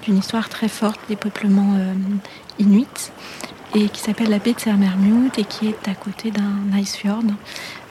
d'une 0.03 0.19
histoire 0.19 0.49
très 0.49 0.69
forte 0.69 1.01
des 1.09 1.17
peuplements 1.17 1.77
inuits 2.59 2.87
et 3.77 3.89
qui 3.89 4.01
s'appelle 4.01 4.31
la 4.31 4.39
baie 4.39 4.53
de 4.53 4.61
Sermermute 4.61 5.37
et 5.37 5.45
qui 5.45 5.67
est 5.67 5.89
à 5.89 5.95
côté 5.95 6.31
d'un 6.31 6.79
ice 6.79 6.95
fjord. 6.95 7.25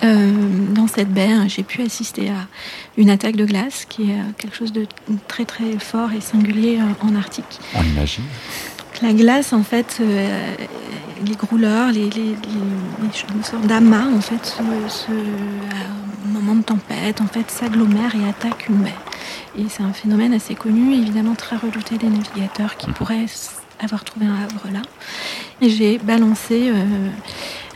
dans 0.02 0.88
cette 0.88 1.14
baie, 1.14 1.32
hein, 1.32 1.48
j'ai 1.50 1.64
pu 1.64 1.82
assister 1.82 2.30
à 2.30 2.48
une 2.96 3.10
attaque 3.10 3.36
de 3.36 3.46
glace 3.46 3.86
qui 3.86 4.04
est 4.04 4.20
quelque 4.38 4.56
chose 4.56 4.72
de 4.72 4.88
très 5.28 5.44
très 5.44 5.78
fort 5.80 6.14
et 6.14 6.22
singulier 6.22 6.80
en 7.02 7.16
Arctique. 7.16 7.60
On 7.76 7.84
imagine. 7.84 8.24
La 9.04 9.12
glace, 9.12 9.52
en 9.52 9.64
fait, 9.64 9.98
euh, 10.00 10.56
les 11.28 11.36
grouleurs, 11.36 11.92
les, 11.92 12.10
les, 12.10 12.36
sortes 13.44 13.68
d'amas, 13.68 14.08
en 14.08 14.22
fait, 14.22 14.58
au 15.10 16.30
moment 16.30 16.56
de 16.56 16.62
tempête, 16.62 17.20
en 17.20 17.28
fait, 17.28 17.52
s'agglomèrent 17.52 18.16
et 18.16 18.30
attaquent 18.30 18.70
une 18.70 18.78
baie. 18.78 18.96
Et 19.58 19.66
c'est 19.68 19.84
un 19.84 19.92
phénomène 19.92 20.34
assez 20.34 20.56
connu, 20.56 20.96
évidemment 20.96 21.36
très 21.36 21.58
redouté 21.58 21.98
des 21.98 22.08
navigateurs 22.08 22.78
qui 22.78 22.92
pourraient 22.92 23.26
avoir 23.82 24.06
trouvé 24.06 24.26
un 24.26 24.36
havre 24.36 24.70
là. 24.72 24.82
Et 25.60 25.70
j'ai 25.70 25.98
balancé 25.98 26.70
euh, 26.70 27.10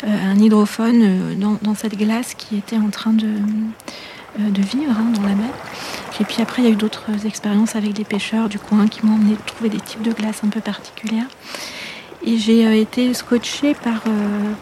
euh, 0.06 0.32
un 0.32 0.40
hydrophone 0.40 1.38
dans, 1.38 1.76
cette 1.76 1.98
glace 1.98 2.36
qui 2.36 2.56
était 2.56 2.78
en 2.78 2.90
train 2.90 3.12
de, 3.12 3.28
de 4.40 4.62
vivre 4.62 4.96
hein, 4.98 5.12
dans 5.14 5.24
la 5.24 5.36
mer. 5.36 5.50
Et 6.20 6.24
puis 6.24 6.42
après, 6.42 6.62
il 6.62 6.66
y 6.66 6.68
a 6.68 6.72
eu 6.72 6.76
d'autres 6.76 7.26
expériences 7.26 7.76
avec 7.76 7.94
des 7.94 8.04
pêcheurs 8.04 8.50
du 8.50 8.58
coin 8.58 8.88
qui 8.88 9.06
m'ont 9.06 9.16
emmené 9.16 9.36
trouver 9.46 9.70
des 9.70 9.80
types 9.80 10.02
de 10.02 10.12
glace 10.12 10.42
un 10.44 10.50
peu 10.50 10.62
particulières. 10.62 11.28
Et 12.26 12.38
j'ai 12.38 12.66
euh, 12.66 12.76
été 12.76 13.14
scotchée 13.14 13.76
par. 13.76 14.02
Euh, 14.08 14.54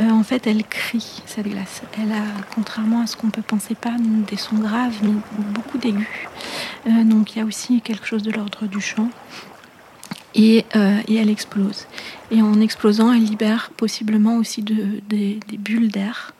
euh, 0.00 0.10
en 0.10 0.22
fait, 0.22 0.46
elle 0.46 0.64
crie, 0.64 1.22
cette 1.26 1.46
glace. 1.46 1.82
Elle 2.00 2.12
a, 2.12 2.24
contrairement 2.54 3.02
à 3.02 3.06
ce 3.06 3.16
qu'on 3.16 3.30
peut 3.30 3.42
penser, 3.42 3.74
pas 3.74 3.94
des 3.98 4.36
sons 4.36 4.56
graves, 4.56 4.96
mais 5.02 5.12
beaucoup 5.38 5.78
d'aigus. 5.78 6.08
donc 6.86 7.34
il 7.34 7.38
y 7.38 7.42
a 7.42 7.44
aussi 7.44 7.80
quelque 7.82 8.06
chose 8.06 8.22
de 8.22 8.32
l'ordre 8.32 8.66
du 8.66 8.80
chant. 8.80 9.10
Et, 10.34 10.64
et, 11.08 11.14
elle 11.14 11.30
explose. 11.30 11.86
Et 12.30 12.42
en 12.42 12.60
explosant, 12.60 13.12
elle 13.12 13.24
libère 13.24 13.70
possiblement 13.76 14.36
aussi 14.38 14.62
de, 14.62 15.00
des 15.08 15.38
bulles 15.58 15.90
d'air 15.90 16.34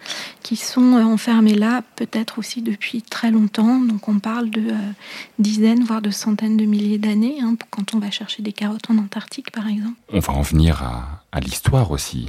qui 0.44 0.56
sont 0.56 0.92
euh, 0.94 1.02
enfermés 1.02 1.54
là, 1.54 1.82
peut-être 1.96 2.38
aussi 2.38 2.62
depuis 2.62 3.02
très 3.02 3.30
longtemps. 3.30 3.80
Donc 3.80 4.08
on 4.08 4.20
parle 4.20 4.50
de 4.50 4.60
euh, 4.60 4.92
dizaines, 5.40 5.82
voire 5.82 6.02
de 6.02 6.10
centaines 6.10 6.56
de 6.56 6.66
milliers 6.66 6.98
d'années, 6.98 7.38
hein, 7.42 7.56
quand 7.70 7.94
on 7.94 7.98
va 7.98 8.10
chercher 8.10 8.42
des 8.42 8.52
carottes 8.52 8.90
en 8.90 8.98
Antarctique, 8.98 9.50
par 9.50 9.66
exemple. 9.66 9.98
On 10.12 10.20
va 10.20 10.32
en 10.34 10.42
venir 10.42 10.82
à, 10.82 11.40
l'histoire 11.40 11.90
aussi. 11.90 12.26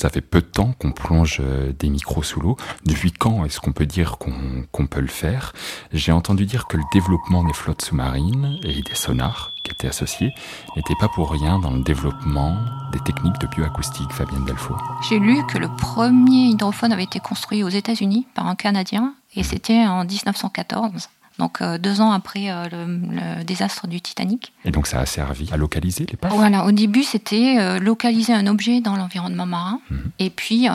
Ça 0.00 0.08
fait 0.08 0.22
peu 0.22 0.40
de 0.40 0.46
temps 0.46 0.72
qu'on 0.78 0.92
plonge 0.92 1.40
euh, 1.40 1.72
des 1.78 1.90
micros 1.90 2.22
sous 2.22 2.40
l'eau. 2.40 2.56
Depuis 2.86 3.12
quand 3.12 3.44
est-ce 3.44 3.60
qu'on 3.60 3.72
peut 3.72 3.86
dire 3.86 4.16
qu'on 4.18 4.86
peut 4.86 5.00
le 5.00 5.08
faire? 5.08 5.52
J'ai 5.92 6.12
entendu 6.12 6.46
dire 6.46 6.66
que 6.66 6.76
le 6.76 6.84
développement 6.92 7.44
des 7.44 7.52
flottes 7.52 7.82
sous-marines 7.82 8.58
et 8.62 8.82
des 8.82 8.94
sonars 8.94 9.52
qui 9.68 9.74
étaient 9.74 9.88
associés 9.88 10.32
n'était 10.76 10.94
pas 10.98 11.08
pour 11.08 11.30
rien 11.30 11.58
dans 11.58 11.70
le 11.70 11.82
développement 11.82 12.56
des 12.92 13.00
techniques 13.00 13.38
de 13.38 13.46
bioacoustique, 13.46 14.12
Fabienne 14.12 14.44
Delfaux. 14.44 14.76
J'ai 15.08 15.18
lu 15.18 15.44
que 15.46 15.58
le 15.58 15.68
premier 15.68 16.48
hydrophone 16.48 16.92
avait 16.92 17.04
été 17.04 17.20
construit 17.20 17.62
aux 17.62 17.68
États-Unis 17.68 18.26
par 18.34 18.46
un 18.46 18.54
Canadien 18.54 19.14
et 19.34 19.42
c'était 19.42 19.86
en 19.86 20.04
1914 20.04 21.08
donc 21.38 21.62
euh, 21.62 21.78
deux 21.78 22.00
ans 22.00 22.10
après 22.10 22.50
euh, 22.50 22.64
le, 22.70 23.44
désastre 23.44 23.86
du 23.86 24.00
Titanic. 24.00 24.52
Et 24.64 24.70
donc 24.70 24.86
ça 24.86 25.00
a 25.00 25.06
servi 25.06 25.48
à 25.52 25.56
localiser 25.56 26.04
les 26.10 26.16
passes 26.16 26.32
Voilà, 26.32 26.64
au 26.64 26.72
début 26.72 27.04
c'était 27.04 27.56
euh, 27.58 27.78
localiser 27.78 28.32
un 28.32 28.46
objet 28.46 28.80
dans 28.80 28.96
l'environnement 28.96 29.46
marin. 29.46 29.80
Mhm. 29.90 30.10
Et 30.18 30.30
puis 30.30 30.68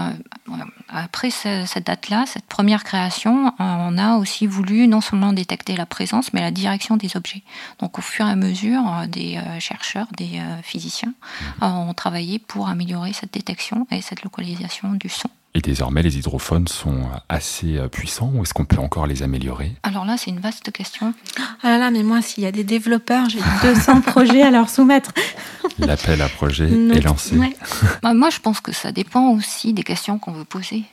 après 0.89 1.29
cette 1.29 1.85
date-là, 1.85 2.25
cette 2.27 2.45
première 2.45 2.83
création, 2.83 3.53
on 3.59 3.97
a 3.97 4.17
aussi 4.17 4.47
voulu 4.47 4.87
non 4.87 5.01
seulement 5.01 5.33
détecter 5.33 5.75
la 5.75 5.85
présence, 5.85 6.33
mais 6.33 6.41
la 6.41 6.51
direction 6.51 6.97
des 6.97 7.17
objets. 7.17 7.43
Donc 7.79 7.97
au 7.99 8.01
fur 8.01 8.27
et 8.27 8.31
à 8.31 8.35
mesure, 8.35 8.83
des 9.07 9.39
chercheurs, 9.59 10.07
des 10.17 10.41
physiciens 10.61 11.13
mhm. 11.61 11.67
ont 11.67 11.93
travaillé 11.93 12.39
pour 12.39 12.67
améliorer 12.69 13.13
cette 13.13 13.33
détection 13.33 13.87
et 13.91 14.01
cette 14.01 14.23
localisation 14.23 14.93
du 14.93 15.09
son. 15.09 15.29
Et 15.55 15.61
désormais, 15.61 16.01
les 16.01 16.17
hydrophones 16.17 16.67
sont 16.67 17.03
assez 17.29 17.77
euh, 17.77 17.87
puissants 17.87 18.31
ou 18.33 18.41
est-ce 18.41 18.55
qu'on 18.55 18.65
peut 18.65 18.79
encore 18.79 19.05
les 19.05 19.21
améliorer? 19.21 19.71
Alors 19.83 20.03
là, 20.03 20.17
c'est 20.17 20.31
une 20.31 20.39
vaste 20.39 20.71
question. 20.71 21.13
Ah 21.61 21.69
là 21.69 21.77
là, 21.77 21.91
mais 21.91 22.01
moi, 22.01 22.23
s'il 22.23 22.43
y 22.43 22.47
a 22.47 22.51
des 22.51 22.63
développeurs, 22.63 23.29
j'ai 23.29 23.39
200 23.61 24.01
projets 24.01 24.41
à 24.41 24.49
leur 24.49 24.69
soumettre. 24.69 25.11
L'appel 25.79 26.21
à 26.21 26.29
projet 26.29 26.65
est 26.65 27.01
lancé. 27.01 27.35
Bah, 28.01 28.13
moi, 28.13 28.29
je 28.29 28.39
pense 28.39 28.61
que 28.61 28.71
ça 28.71 28.91
dépend 28.91 29.29
aussi 29.29 29.73
des 29.73 29.83
questions 29.83 30.17
qu'on 30.19 30.31
veut 30.31 30.43
poser. 30.43 30.83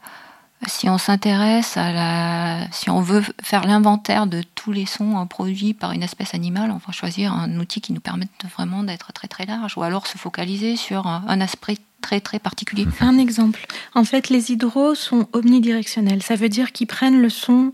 Si 0.67 0.89
on 0.89 0.99
s'intéresse 0.99 1.77
à 1.77 1.93
la, 1.93 2.67
si 2.73 2.91
on 2.91 3.01
veut 3.01 3.23
faire 3.43 3.67
l'inventaire 3.67 4.27
de 4.27 4.43
tous 4.55 4.73
les 4.73 4.87
sons 4.87 5.27
produits 5.27 5.75
par 5.75 5.93
une 5.93 6.03
espèce 6.03 6.35
animale, 6.35 6.71
on 6.71 6.81
va 6.87 6.93
choisir 6.93 7.33
un 7.33 7.59
outil 7.59 7.81
qui 7.81 7.93
nous 7.93 8.01
permette 8.01 8.31
vraiment 8.55 8.83
d'être 8.83 9.13
très 9.13 9.29
très 9.29 9.47
large, 9.47 9.77
ou 9.79 9.83
alors 9.83 10.07
se 10.07 10.19
focaliser 10.19 10.77
sur 10.77 11.07
un 11.07 11.41
aspect 11.41 11.77
très 12.01 12.21
très 12.21 12.39
particulier. 12.39 12.87
Un 13.01 13.19
exemple. 13.19 13.67
En 13.95 14.05
fait, 14.05 14.29
les 14.31 14.53
hydros 14.53 14.95
sont 14.95 15.29
omnidirectionnels. 15.33 16.23
Ça 16.23 16.35
veut 16.35 16.49
dire 16.49 16.73
qu'ils 16.73 16.87
prennent 16.87 17.21
le 17.21 17.29
son 17.29 17.73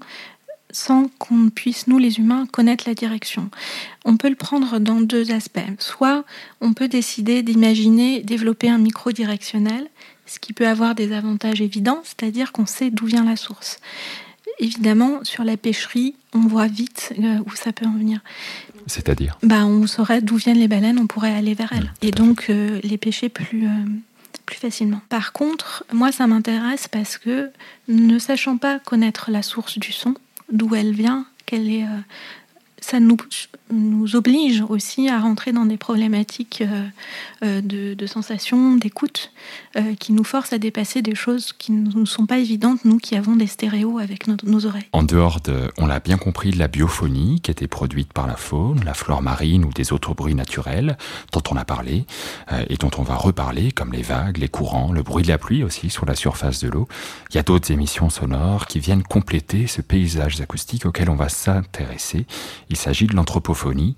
sans 0.70 1.08
qu'on 1.18 1.48
puisse, 1.48 1.86
nous 1.86 1.96
les 1.96 2.18
humains, 2.18 2.46
connaître 2.46 2.84
la 2.86 2.94
direction. 2.94 3.50
On 4.04 4.16
peut 4.16 4.28
le 4.28 4.34
prendre 4.34 4.78
dans 4.78 5.00
deux 5.00 5.32
aspects. 5.32 5.60
Soit 5.78 6.24
on 6.60 6.74
peut 6.74 6.88
décider 6.88 7.42
d'imaginer 7.42 8.20
développer 8.20 8.68
un 8.68 8.78
micro 8.78 9.12
directionnel 9.12 9.88
ce 10.26 10.38
qui 10.38 10.52
peut 10.52 10.66
avoir 10.66 10.94
des 10.94 11.12
avantages 11.12 11.60
évidents, 11.60 12.00
c'est-à-dire 12.04 12.52
qu'on 12.52 12.66
sait 12.66 12.90
d'où 12.90 13.06
vient 13.06 13.24
la 13.24 13.36
source. 13.36 13.78
Évidemment, 14.58 15.22
sur 15.22 15.44
la 15.44 15.56
pêcherie, 15.56 16.14
on 16.32 16.40
voit 16.40 16.66
vite 16.66 17.12
euh, 17.18 17.38
où 17.46 17.54
ça 17.54 17.72
peut 17.72 17.86
en 17.86 17.92
venir. 17.92 18.20
C'est-à-dire? 18.86 19.38
Bah, 19.42 19.66
On 19.66 19.86
saurait 19.86 20.22
d'où 20.22 20.36
viennent 20.36 20.58
les 20.58 20.68
baleines, 20.68 20.98
on 20.98 21.06
pourrait 21.06 21.34
aller 21.34 21.54
vers 21.54 21.72
elles. 21.72 21.92
et 22.02 22.10
donc 22.10 22.46
euh, 22.48 22.80
les 22.82 22.96
pêcher 22.96 23.28
plus, 23.28 23.66
euh, 23.66 23.84
plus 24.46 24.56
facilement. 24.56 25.00
Par 25.08 25.32
contre, 25.32 25.84
moi, 25.92 26.10
ça 26.10 26.26
m'intéresse 26.26 26.88
parce 26.88 27.18
que, 27.18 27.50
ne 27.88 28.18
sachant 28.18 28.56
pas 28.56 28.78
connaître 28.78 29.30
la 29.30 29.42
source 29.42 29.78
du 29.78 29.92
son, 29.92 30.14
d'où 30.50 30.74
elle 30.74 30.92
vient, 30.92 31.26
quelle 31.44 31.68
est 31.68 31.84
ça 32.86 33.00
nous, 33.00 34.14
oblige 34.14 34.62
aussi 34.68 35.08
à 35.08 35.18
rentrer 35.18 35.50
dans 35.50 35.66
des 35.66 35.76
problématiques 35.76 36.62
euh, 36.62 36.86
euh, 37.42 37.60
de, 37.60 37.94
de 37.94 38.06
sensations, 38.06 38.76
d'écoute, 38.76 39.32
euh, 39.76 39.96
qui 39.98 40.12
nous 40.12 40.22
forcent 40.22 40.52
à 40.52 40.58
dépasser 40.58 41.02
des 41.02 41.16
choses 41.16 41.52
qui 41.52 41.72
ne 41.72 41.90
nous 41.90 42.06
sont 42.06 42.26
pas 42.26 42.38
évidentes, 42.38 42.84
nous 42.84 42.98
qui 42.98 43.16
avons 43.16 43.34
des 43.34 43.48
stéréos 43.48 43.98
avec 43.98 44.28
nos, 44.28 44.66
oreilles. 44.66 44.86
En 44.92 45.02
dehors 45.02 45.40
de, 45.40 45.68
on 45.78 45.86
l'a 45.86 45.98
bien 45.98 46.16
compris, 46.16 46.52
de 46.52 46.60
la 46.60 46.68
biophonie 46.68 47.40
qui 47.40 47.50
était 47.50 47.66
produite 47.66 48.12
par 48.12 48.28
la 48.28 48.36
faune, 48.36 48.80
la 48.84 48.94
flore 48.94 49.20
marine 49.20 49.64
ou 49.64 49.72
des 49.72 49.92
autres 49.92 50.14
bruits 50.14 50.36
naturels 50.36 50.96
dont 51.32 51.42
on 51.50 51.56
a 51.56 51.64
parlé 51.64 52.04
et 52.68 52.76
dont 52.76 52.90
on 52.98 53.02
va 53.02 53.16
reparler, 53.16 53.72
comme 53.72 53.92
les 53.92 54.02
vagues, 54.02 54.36
les 54.36 54.48
courants, 54.48 54.92
le 54.92 55.02
bruit 55.02 55.24
de 55.24 55.28
la 55.28 55.38
pluie 55.38 55.64
aussi 55.64 55.90
sur 55.90 56.06
la 56.06 56.14
surface 56.14 56.60
de 56.60 56.68
l'eau, 56.68 56.86
il 57.30 57.36
y 57.36 57.38
a 57.38 57.42
d'autres 57.42 57.72
émissions 57.72 58.10
sonores 58.10 58.66
qui 58.66 58.78
viennent 58.78 59.02
compléter 59.02 59.66
ce 59.66 59.82
paysage 59.82 60.40
acoustique 60.40 60.86
auquel 60.86 61.10
on 61.10 61.16
va 61.16 61.28
s'intéresser. 61.28 62.26
S'agit 62.76 63.06
de 63.06 63.14
l'anthropophonie. 63.14 63.96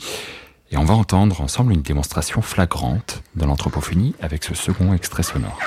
Et 0.70 0.76
on 0.76 0.84
va 0.84 0.94
entendre 0.94 1.40
ensemble 1.40 1.72
une 1.72 1.82
démonstration 1.82 2.42
flagrante 2.42 3.22
de 3.36 3.44
l'anthropophonie 3.44 4.14
avec 4.20 4.44
ce 4.44 4.54
second 4.54 4.92
extrait 4.92 5.22
sonore. 5.22 5.58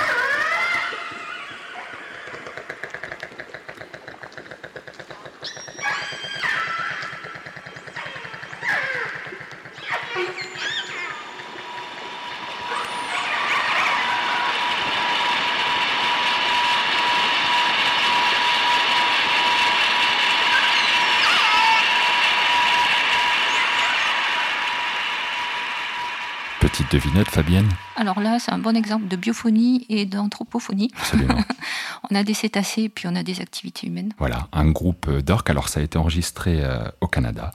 Petite 26.91 27.05
devinette, 27.05 27.29
Fabienne 27.29 27.69
Alors 27.95 28.19
là, 28.19 28.38
c'est 28.39 28.51
un 28.51 28.57
bon 28.57 28.75
exemple 28.75 29.07
de 29.07 29.15
biophonie 29.15 29.86
et 29.88 30.05
d'anthropophonie. 30.05 30.91
on 32.10 32.15
a 32.15 32.24
des 32.24 32.33
cétacés, 32.33 32.89
puis 32.89 33.07
on 33.07 33.15
a 33.15 33.24
des 33.24 33.39
activités 33.39 33.88
humaines. 33.88 34.12
Voilà, 34.17 34.48
un 34.51 34.69
groupe 34.69 35.10
d'orques. 35.10 35.50
Alors 35.50 35.69
ça 35.69 35.79
a 35.79 35.83
été 35.83 35.98
enregistré 35.98 36.62
euh, 36.62 36.83
au 37.00 37.07
Canada 37.07 37.51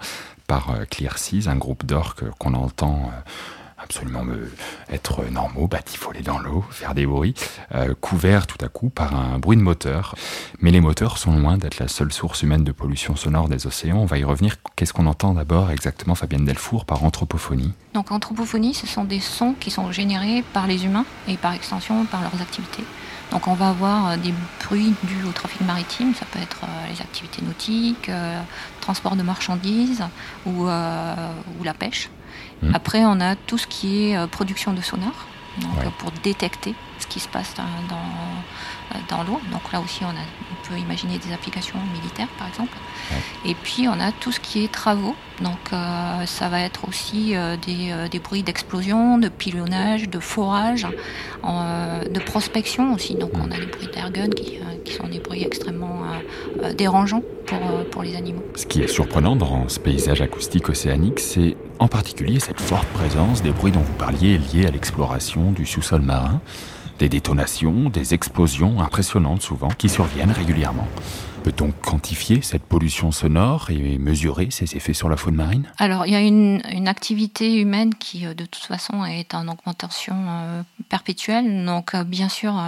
par 0.47 0.71
euh, 0.71 0.85
Clear 0.90 1.19
Seas, 1.19 1.49
un 1.49 1.57
groupe 1.57 1.85
d'orques 1.85 2.25
qu'on 2.38 2.55
entend 2.55 3.11
euh, 3.12 3.21
absolument 3.87 4.25
être 4.90 5.25
normaux, 5.31 5.69
batifoler 5.69 6.21
dans 6.21 6.38
l'eau, 6.38 6.64
faire 6.71 6.93
des 6.95 7.07
bruits, 7.07 7.35
euh, 7.75 7.95
couverts 8.00 8.49
tout 8.49 8.62
à 8.64 8.69
coup 8.69 8.88
par 8.90 9.14
un 9.14 9.38
bruit 9.38 9.57
de 9.57 9.62
moteur. 9.62 10.16
Mais 10.61 10.73
les 10.73 10.81
moteurs 10.81 11.19
sont 11.19 11.38
loin 11.38 11.57
d'être 11.57 11.78
la 11.78 11.87
seule 11.87 12.12
source 12.12 12.43
humaine 12.43 12.64
de 12.64 12.73
pollution 12.73 13.14
sonore 13.14 13.49
des 13.49 13.66
océans. 13.66 13.99
On 13.99 14.05
va 14.05 14.19
y 14.19 14.25
revenir. 14.25 14.57
Qu'est-ce 14.75 14.93
qu'on 14.93 15.07
entend 15.07 15.35
d'abord 15.35 15.71
exactement, 15.71 16.16
Fabienne 16.16 16.45
Delfour, 16.45 16.85
par 16.85 17.05
anthropophonie? 17.05 17.73
Donc 17.95 18.11
anthropophonie, 18.11 18.75
ce 18.75 18.88
sont 18.88 19.05
des 19.05 19.21
sons 19.21 19.55
qui 19.59 19.71
sont 19.71 19.93
générés 19.93 20.43
par 20.52 20.66
les 20.66 20.85
humains 20.85 21.07
et 21.28 21.37
par 21.37 21.52
extension 21.52 22.05
par 22.07 22.23
leurs 22.23 22.43
activités. 22.43 22.85
Donc 23.31 23.47
on 23.47 23.55
va 23.55 23.69
avoir 23.69 24.11
euh, 24.11 24.16
des 24.16 24.35
bruits 24.64 24.95
dus 25.05 25.25
au 25.28 25.33
trafic 25.33 25.61
maritime, 25.61 26.12
ça 26.14 26.26
peut 26.31 26.40
être 26.40 26.61
euh, 26.64 26.93
les 26.93 27.00
activités 27.00 27.43
nautiques, 27.43 28.11
transport 28.81 29.14
de 29.14 29.23
marchandises 29.23 30.02
ou 30.45 30.66
la 30.66 31.75
pêche. 31.78 32.11
Après, 32.73 33.05
on 33.05 33.21
a 33.21 33.37
tout 33.37 33.59
ce 33.59 33.66
qui 33.66 34.11
est 34.11 34.16
euh, 34.16 34.26
production 34.26 34.73
de 34.73 34.81
sonar, 34.81 35.26
pour 35.99 36.11
détecter 36.23 36.75
ce 36.99 37.07
qui 37.07 37.21
se 37.21 37.29
passe 37.29 37.55
dans, 37.55 37.65
euh, 37.65 38.99
dans, 39.09 39.23
l'eau. 39.23 39.41
Donc 39.53 39.73
là 39.73 39.81
aussi, 39.81 40.00
on, 40.05 40.09
a, 40.09 40.12
on, 40.12 40.69
peut 40.69 40.79
imaginer 40.79 41.19
des 41.19 41.33
applications 41.33 41.79
militaires, 41.93 42.29
par 42.38 42.49
exemple. 42.49 42.76
Et 43.45 43.55
puis, 43.55 43.88
on 43.88 44.00
a 44.00 44.12
tout 44.12 44.33
ce 44.33 44.41
qui 44.41 44.65
est 44.65 44.73
travaux. 44.73 45.15
Donc 45.41 45.59
euh, 45.73 46.26
ça 46.26 46.49
va 46.49 46.61
être 46.61 46.88
aussi 46.88 47.35
des, 47.67 47.95
des, 48.11 48.19
bruits 48.19 48.43
d'explosion, 48.43 49.19
de 49.19 49.29
pilonnage, 49.29 50.09
de 50.09 50.19
forage, 50.19 50.87
de 51.45 52.19
prospection 52.21 52.95
aussi. 52.95 53.15
Donc 53.15 53.33
on 53.35 53.50
a 53.50 53.59
des 53.59 53.67
bruits 53.67 53.88
d'airgun 53.93 54.31
qui, 54.31 54.59
qui, 54.85 54.95
sont 54.95 55.09
des 55.09 55.19
bruits 55.19 55.45
extrêmement 55.45 56.05
dérangeants 56.75 57.23
pour, 57.45 57.59
pour 57.91 58.03
les 58.03 58.17
animaux. 58.17 58.43
Ce 58.55 58.65
qui 58.65 58.81
est 58.81 58.88
surprenant 58.88 59.37
dans 59.37 59.69
ce 59.69 59.79
paysage 59.79 60.23
acoustique 60.23 60.71
océanique, 60.71 61.21
c'est 61.21 61.55
en 61.79 61.88
particulier 61.88 62.41
cette 62.41 62.61
forte 62.61 62.88
présence 62.88 63.43
des 63.43 63.50
bruits 63.50 63.73
dont 63.73 63.81
vous 63.81 63.93
parliez 63.95 64.38
liés 64.38 64.67
à 64.67 64.71
l'exploration 64.71 65.53
du 65.53 65.67
sous-sol 65.67 66.00
marin, 66.00 66.41
des 66.99 67.09
détonations, 67.09 67.91
des 67.91 68.15
explosions 68.15 68.81
impressionnantes 68.81 69.43
souvent 69.43 69.69
qui 69.69 69.88
surviennent 69.88 70.33
régulièrement. 70.33 70.88
Peut-on 71.47 71.71
quantifier 71.71 72.43
cette 72.43 72.65
pollution 72.65 73.12
sonore 73.12 73.71
et 73.71 73.99
mesurer 73.99 74.50
ses 74.50 74.75
effets 74.75 74.95
sur 74.95 75.09
la 75.09 75.17
faune 75.17 75.37
marine? 75.37 75.71
Alors, 75.79 76.05
il 76.05 76.12
y 76.12 76.17
a 76.17 76.21
une, 76.21 76.61
activité 76.88 77.61
humaine 77.61 77.95
qui, 77.95 78.26
euh, 78.26 78.35
de 78.35 78.45
toute 78.45 78.65
façon, 78.65 79.05
est 79.05 79.33
en 79.33 79.47
augmentation 79.47 80.17
euh, 80.26 80.62
perpétuelle. 80.88 81.65
Donc, 81.65 81.95
euh, 81.95 82.03
bien 82.03 82.29
sûr, 82.29 82.61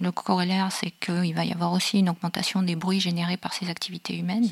le 0.00 0.12
corollaire, 0.12 0.70
c'est 0.70 0.92
qu'il 0.92 1.34
va 1.34 1.44
y 1.44 1.50
avoir 1.52 1.72
aussi 1.72 1.98
une 1.98 2.10
augmentation 2.10 2.62
des 2.62 2.76
bruits 2.76 3.00
générés 3.00 3.36
par 3.36 3.54
ces 3.54 3.68
activités 3.68 4.16
humaines. 4.16 4.48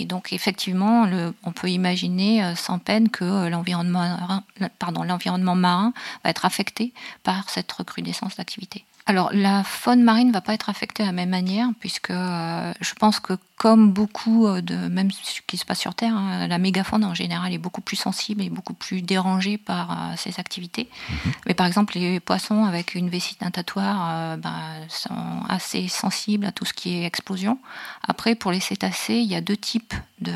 Et 0.00 0.04
donc, 0.04 0.32
effectivement, 0.32 1.06
le, 1.06 1.32
on 1.44 1.52
peut 1.52 1.70
imaginer 1.70 2.56
sans 2.56 2.80
peine 2.80 3.08
que 3.08 3.46
l'environnement 3.46 4.00
marin, 4.00 4.42
pardon, 4.80 5.04
l'environnement 5.04 5.54
marin 5.54 5.92
va 6.24 6.30
être 6.30 6.44
affecté 6.44 6.92
par 7.22 7.50
cette 7.50 7.70
recrudescence 7.70 8.34
d'activité. 8.34 8.84
Alors, 9.08 9.30
la 9.32 9.62
faune 9.62 10.02
marine 10.02 10.28
ne 10.28 10.32
va 10.32 10.40
pas 10.40 10.52
être 10.52 10.68
affectée 10.68 11.04
de 11.04 11.08
la 11.08 11.12
même 11.12 11.28
manière, 11.28 11.68
puisque 11.78 12.10
euh, 12.10 12.72
je 12.80 12.92
pense 12.94 13.20
que 13.20 13.34
comme 13.56 13.92
beaucoup 13.92 14.48
euh, 14.48 14.60
de, 14.60 14.74
même 14.74 15.12
ce 15.12 15.40
qui 15.46 15.56
se 15.58 15.64
passe 15.64 15.78
sur 15.78 15.94
Terre, 15.94 16.16
hein, 16.16 16.48
la 16.48 16.58
mégafaune 16.58 17.04
en 17.04 17.14
général 17.14 17.52
est 17.52 17.58
beaucoup 17.58 17.80
plus 17.80 17.96
sensible 17.96 18.42
et 18.42 18.50
beaucoup 18.50 18.74
plus 18.74 19.02
dérangée 19.02 19.58
par 19.58 19.92
euh, 19.92 20.14
ces 20.16 20.40
activités. 20.40 20.88
Mhm. 21.08 21.32
Mais 21.46 21.54
par 21.54 21.68
exemple, 21.68 21.94
les 21.96 22.18
poissons 22.18 22.64
avec 22.64 22.96
une 22.96 23.08
vessie 23.08 23.36
natatoire 23.40 24.36
ben, 24.38 24.58
sont 24.88 25.14
assez 25.48 25.86
sensibles 25.86 26.44
à 26.44 26.50
tout 26.50 26.64
ce 26.64 26.72
qui 26.72 26.96
est 26.96 27.04
explosion. 27.04 27.60
Après, 28.08 28.34
pour 28.34 28.50
les 28.50 28.60
cétacés, 28.60 29.14
il 29.14 29.30
y 29.30 29.36
a 29.36 29.40
deux 29.40 29.56
types 29.56 29.94
de 30.20 30.32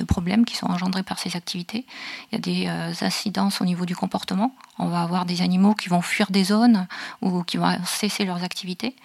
de 0.00 0.04
problèmes 0.04 0.44
qui 0.44 0.56
sont 0.56 0.66
engendrés 0.66 1.02
par 1.02 1.18
ces 1.18 1.36
activités. 1.36 1.86
Il 2.30 2.34
y 2.34 2.38
a 2.38 2.40
des 2.40 2.66
euh, 2.66 3.06
incidences 3.06 3.60
au 3.60 3.64
niveau 3.64 3.84
du 3.84 3.94
comportement. 3.94 4.54
On 4.78 4.88
va 4.88 5.02
avoir 5.02 5.26
des 5.26 5.42
animaux 5.42 5.74
qui 5.74 5.88
vont 5.88 6.02
fuir 6.02 6.30
des 6.30 6.44
zones 6.44 6.86
ou 7.22 7.42
qui 7.44 7.58
vont 7.58 7.76
cesser 7.84 8.24
leurs 8.24 8.42
activités. 8.42 8.96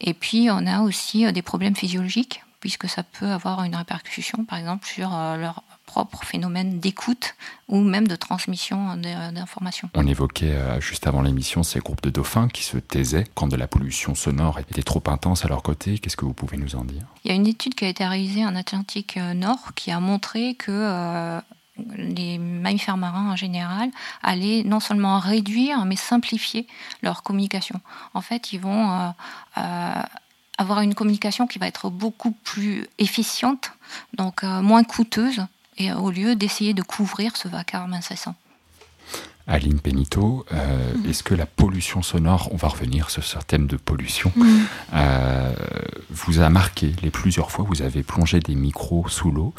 Et 0.00 0.14
puis, 0.14 0.48
on 0.50 0.66
a 0.66 0.80
aussi 0.82 1.26
euh, 1.26 1.32
des 1.32 1.42
problèmes 1.42 1.74
physiologiques 1.74 2.42
puisque 2.60 2.88
ça 2.88 3.02
peut 3.02 3.32
avoir 3.32 3.64
une 3.64 3.74
répercussion, 3.74 4.44
par 4.44 4.56
exemple, 4.56 4.86
sur 4.86 5.12
euh, 5.12 5.36
leur 5.36 5.62
propre 5.92 6.24
phénomène 6.24 6.80
d'écoute 6.80 7.34
ou 7.68 7.80
même 7.80 8.08
de 8.08 8.16
transmission 8.16 8.96
d'informations. 8.96 9.90
On 9.94 10.06
évoquait 10.06 10.52
euh, 10.52 10.80
juste 10.80 11.06
avant 11.06 11.20
l'émission 11.20 11.62
ces 11.62 11.80
groupes 11.80 12.00
de 12.00 12.08
dauphins 12.08 12.48
qui 12.48 12.62
se 12.62 12.78
taisaient 12.78 13.26
quand 13.34 13.46
de 13.46 13.56
la 13.56 13.66
pollution 13.66 14.14
sonore 14.14 14.58
était 14.58 14.82
trop 14.82 15.02
intense 15.08 15.44
à 15.44 15.48
leur 15.48 15.62
côté. 15.62 15.98
Qu'est-ce 15.98 16.16
que 16.16 16.24
vous 16.24 16.32
pouvez 16.32 16.56
nous 16.56 16.76
en 16.76 16.84
dire? 16.84 17.02
Il 17.24 17.28
y 17.28 17.30
a 17.30 17.34
une 17.34 17.46
étude 17.46 17.74
qui 17.74 17.84
a 17.84 17.88
été 17.88 18.06
réalisée 18.06 18.46
en 18.46 18.56
Atlantique 18.56 19.18
euh, 19.18 19.34
Nord 19.34 19.74
qui 19.74 19.90
a 19.90 20.00
montré 20.00 20.54
que 20.54 21.40
les 21.96 22.38
mammifères 22.38 22.96
marins 22.96 23.30
en 23.30 23.36
général 23.36 23.90
allaient 24.22 24.62
non 24.64 24.80
seulement 24.80 25.18
réduire 25.18 25.84
mais 25.84 25.96
simplifier 25.96 26.66
leur 27.02 27.22
communication. 27.22 27.80
En 28.14 28.22
fait, 28.22 28.52
ils 28.54 28.60
vont 28.60 29.12
avoir 30.58 30.80
une 30.80 30.94
communication 30.94 31.46
qui 31.46 31.58
va 31.58 31.66
être 31.66 31.90
beaucoup 31.90 32.32
plus 32.32 32.86
efficiente, 32.98 33.72
donc 34.14 34.44
euh, 34.44 34.62
moins 34.62 34.84
coûteuse, 34.84 35.46
et 35.78 35.92
au 35.92 36.10
lieu 36.10 36.36
d'essayer 36.36 36.74
de 36.74 36.82
couvrir 36.82 37.36
ce 37.36 37.48
vacarme 37.48 37.94
incessant. 37.94 38.34
Aline 39.46 39.80
Pénito, 39.80 40.46
euh, 40.52 40.94
mm. 40.94 41.10
est-ce 41.10 41.22
que 41.22 41.34
la 41.34 41.46
pollution 41.46 42.02
sonore, 42.02 42.48
on 42.52 42.56
va 42.56 42.68
revenir 42.68 43.10
sur 43.10 43.24
ce 43.24 43.38
thème 43.38 43.66
de 43.66 43.76
pollution, 43.76 44.32
mm. 44.36 44.60
euh, 44.94 45.52
vous 46.10 46.40
a 46.40 46.48
marqué 46.48 46.92
les 47.02 47.10
plusieurs 47.10 47.50
fois 47.50 47.64
Vous 47.68 47.82
avez 47.82 48.02
plongé 48.02 48.40
des 48.40 48.54
micros 48.54 49.08
sous 49.08 49.30
l'eau 49.30 49.52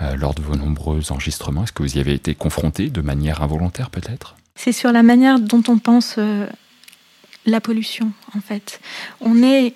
euh, 0.00 0.16
lors 0.16 0.34
de 0.34 0.42
vos 0.42 0.56
nombreux 0.56 1.12
enregistrements. 1.12 1.64
Est-ce 1.64 1.72
que 1.72 1.82
vous 1.82 1.96
y 1.96 2.00
avez 2.00 2.12
été 2.12 2.34
confronté 2.34 2.90
de 2.90 3.00
manière 3.00 3.42
involontaire 3.42 3.90
peut-être? 3.90 4.36
C'est 4.54 4.72
sur 4.72 4.92
la 4.92 5.02
manière 5.02 5.40
dont 5.40 5.62
on 5.68 5.78
pense 5.78 6.18
la 7.46 7.60
pollution 7.62 8.12
en 8.36 8.40
fait. 8.40 8.80
On 9.22 9.42
est 9.42 9.74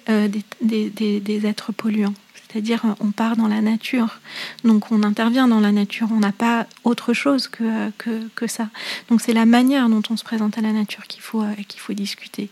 des 0.61 1.47
êtres 1.47 1.73
polluants. 1.73 2.13
C'est-à-dire, 2.49 2.85
on 3.01 3.11
part 3.11 3.37
dans 3.37 3.49
la 3.49 3.61
nature. 3.61 4.21
Donc, 4.65 4.93
on 4.93 5.03
intervient 5.03 5.49
dans 5.49 5.61
la 5.61 5.73
nature. 5.73 6.09
On 6.13 6.21
n'a 6.21 6.33
pas 6.33 6.67
autre 6.85 7.13
chose 7.13 7.49
que, 7.49 7.91
que, 7.91 8.47
ça. 8.47 8.69
Donc, 9.09 9.21
c'est 9.21 9.33
la 9.33 9.47
manière 9.47 9.89
dont 9.89 10.03
on 10.11 10.17
se 10.17 10.25
présente 10.25 10.57
à 10.59 10.61
la 10.61 10.73
nature 10.73 11.07
qu'il 11.07 11.23
faut, 11.23 11.43
euh, 11.43 11.55
qu'il 11.69 11.81
faut 11.81 11.93
discuter. 11.93 12.49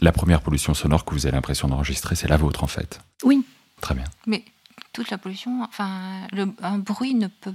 La 0.00 0.12
première 0.12 0.40
pollution 0.40 0.72
sonore 0.74 1.04
que 1.04 1.14
vous 1.14 1.26
avez 1.26 1.34
l'impression 1.34 1.68
d'enregistrer, 1.68 2.14
c'est 2.14 2.28
la 2.28 2.36
vôtre, 2.36 2.64
en 2.64 2.68
fait 2.68 3.00
Oui. 3.22 3.44
Très 3.80 3.94
bien. 3.94 4.04
Mais 4.26 4.44
toute 4.92 5.10
la 5.10 5.18
pollution, 5.18 5.62
enfin, 5.62 5.90
le, 6.32 6.46
un 6.62 6.78
bruit 6.78 7.14
ne 7.14 7.26
peut 7.26 7.52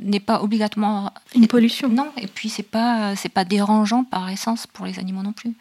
n'est 0.00 0.20
pas 0.20 0.42
obligatoirement 0.42 1.12
une 1.34 1.46
pollution. 1.46 1.88
Non, 1.88 2.10
et 2.16 2.26
puis 2.26 2.48
c'est 2.48 2.64
pas 2.64 3.14
c'est 3.16 3.28
pas 3.28 3.44
dérangeant 3.44 4.04
par 4.04 4.28
essence 4.28 4.66
pour 4.66 4.86
les 4.86 4.98
animaux 4.98 5.22
non 5.22 5.32
plus. 5.32 5.54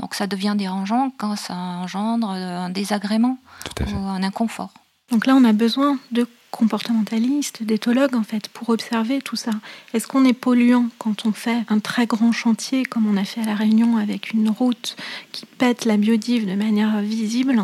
Donc 0.00 0.14
ça 0.14 0.26
devient 0.26 0.54
dérangeant 0.56 1.12
quand 1.18 1.36
ça 1.36 1.54
engendre 1.54 2.30
un 2.30 2.70
désagrément 2.70 3.38
ou 3.80 3.96
un 3.96 4.22
inconfort. 4.22 4.72
Donc 5.10 5.26
là, 5.26 5.34
on 5.34 5.44
a 5.44 5.52
besoin 5.52 5.98
de 6.12 6.26
comportementalistes, 6.50 7.62
d'éthologues 7.62 8.16
en 8.16 8.22
fait, 8.22 8.48
pour 8.48 8.70
observer 8.70 9.20
tout 9.20 9.36
ça. 9.36 9.52
Est-ce 9.94 10.06
qu'on 10.06 10.24
est 10.24 10.32
polluant 10.32 10.86
quand 10.98 11.26
on 11.26 11.32
fait 11.32 11.58
un 11.68 11.78
très 11.78 12.06
grand 12.06 12.32
chantier 12.32 12.84
comme 12.84 13.06
on 13.06 13.16
a 13.16 13.24
fait 13.24 13.40
à 13.40 13.44
La 13.44 13.54
Réunion 13.54 13.98
avec 13.98 14.32
une 14.32 14.50
route 14.50 14.96
qui 15.32 15.46
pète 15.46 15.84
la 15.84 15.96
biodive 15.96 16.48
de 16.48 16.54
manière 16.54 17.00
visible 17.00 17.62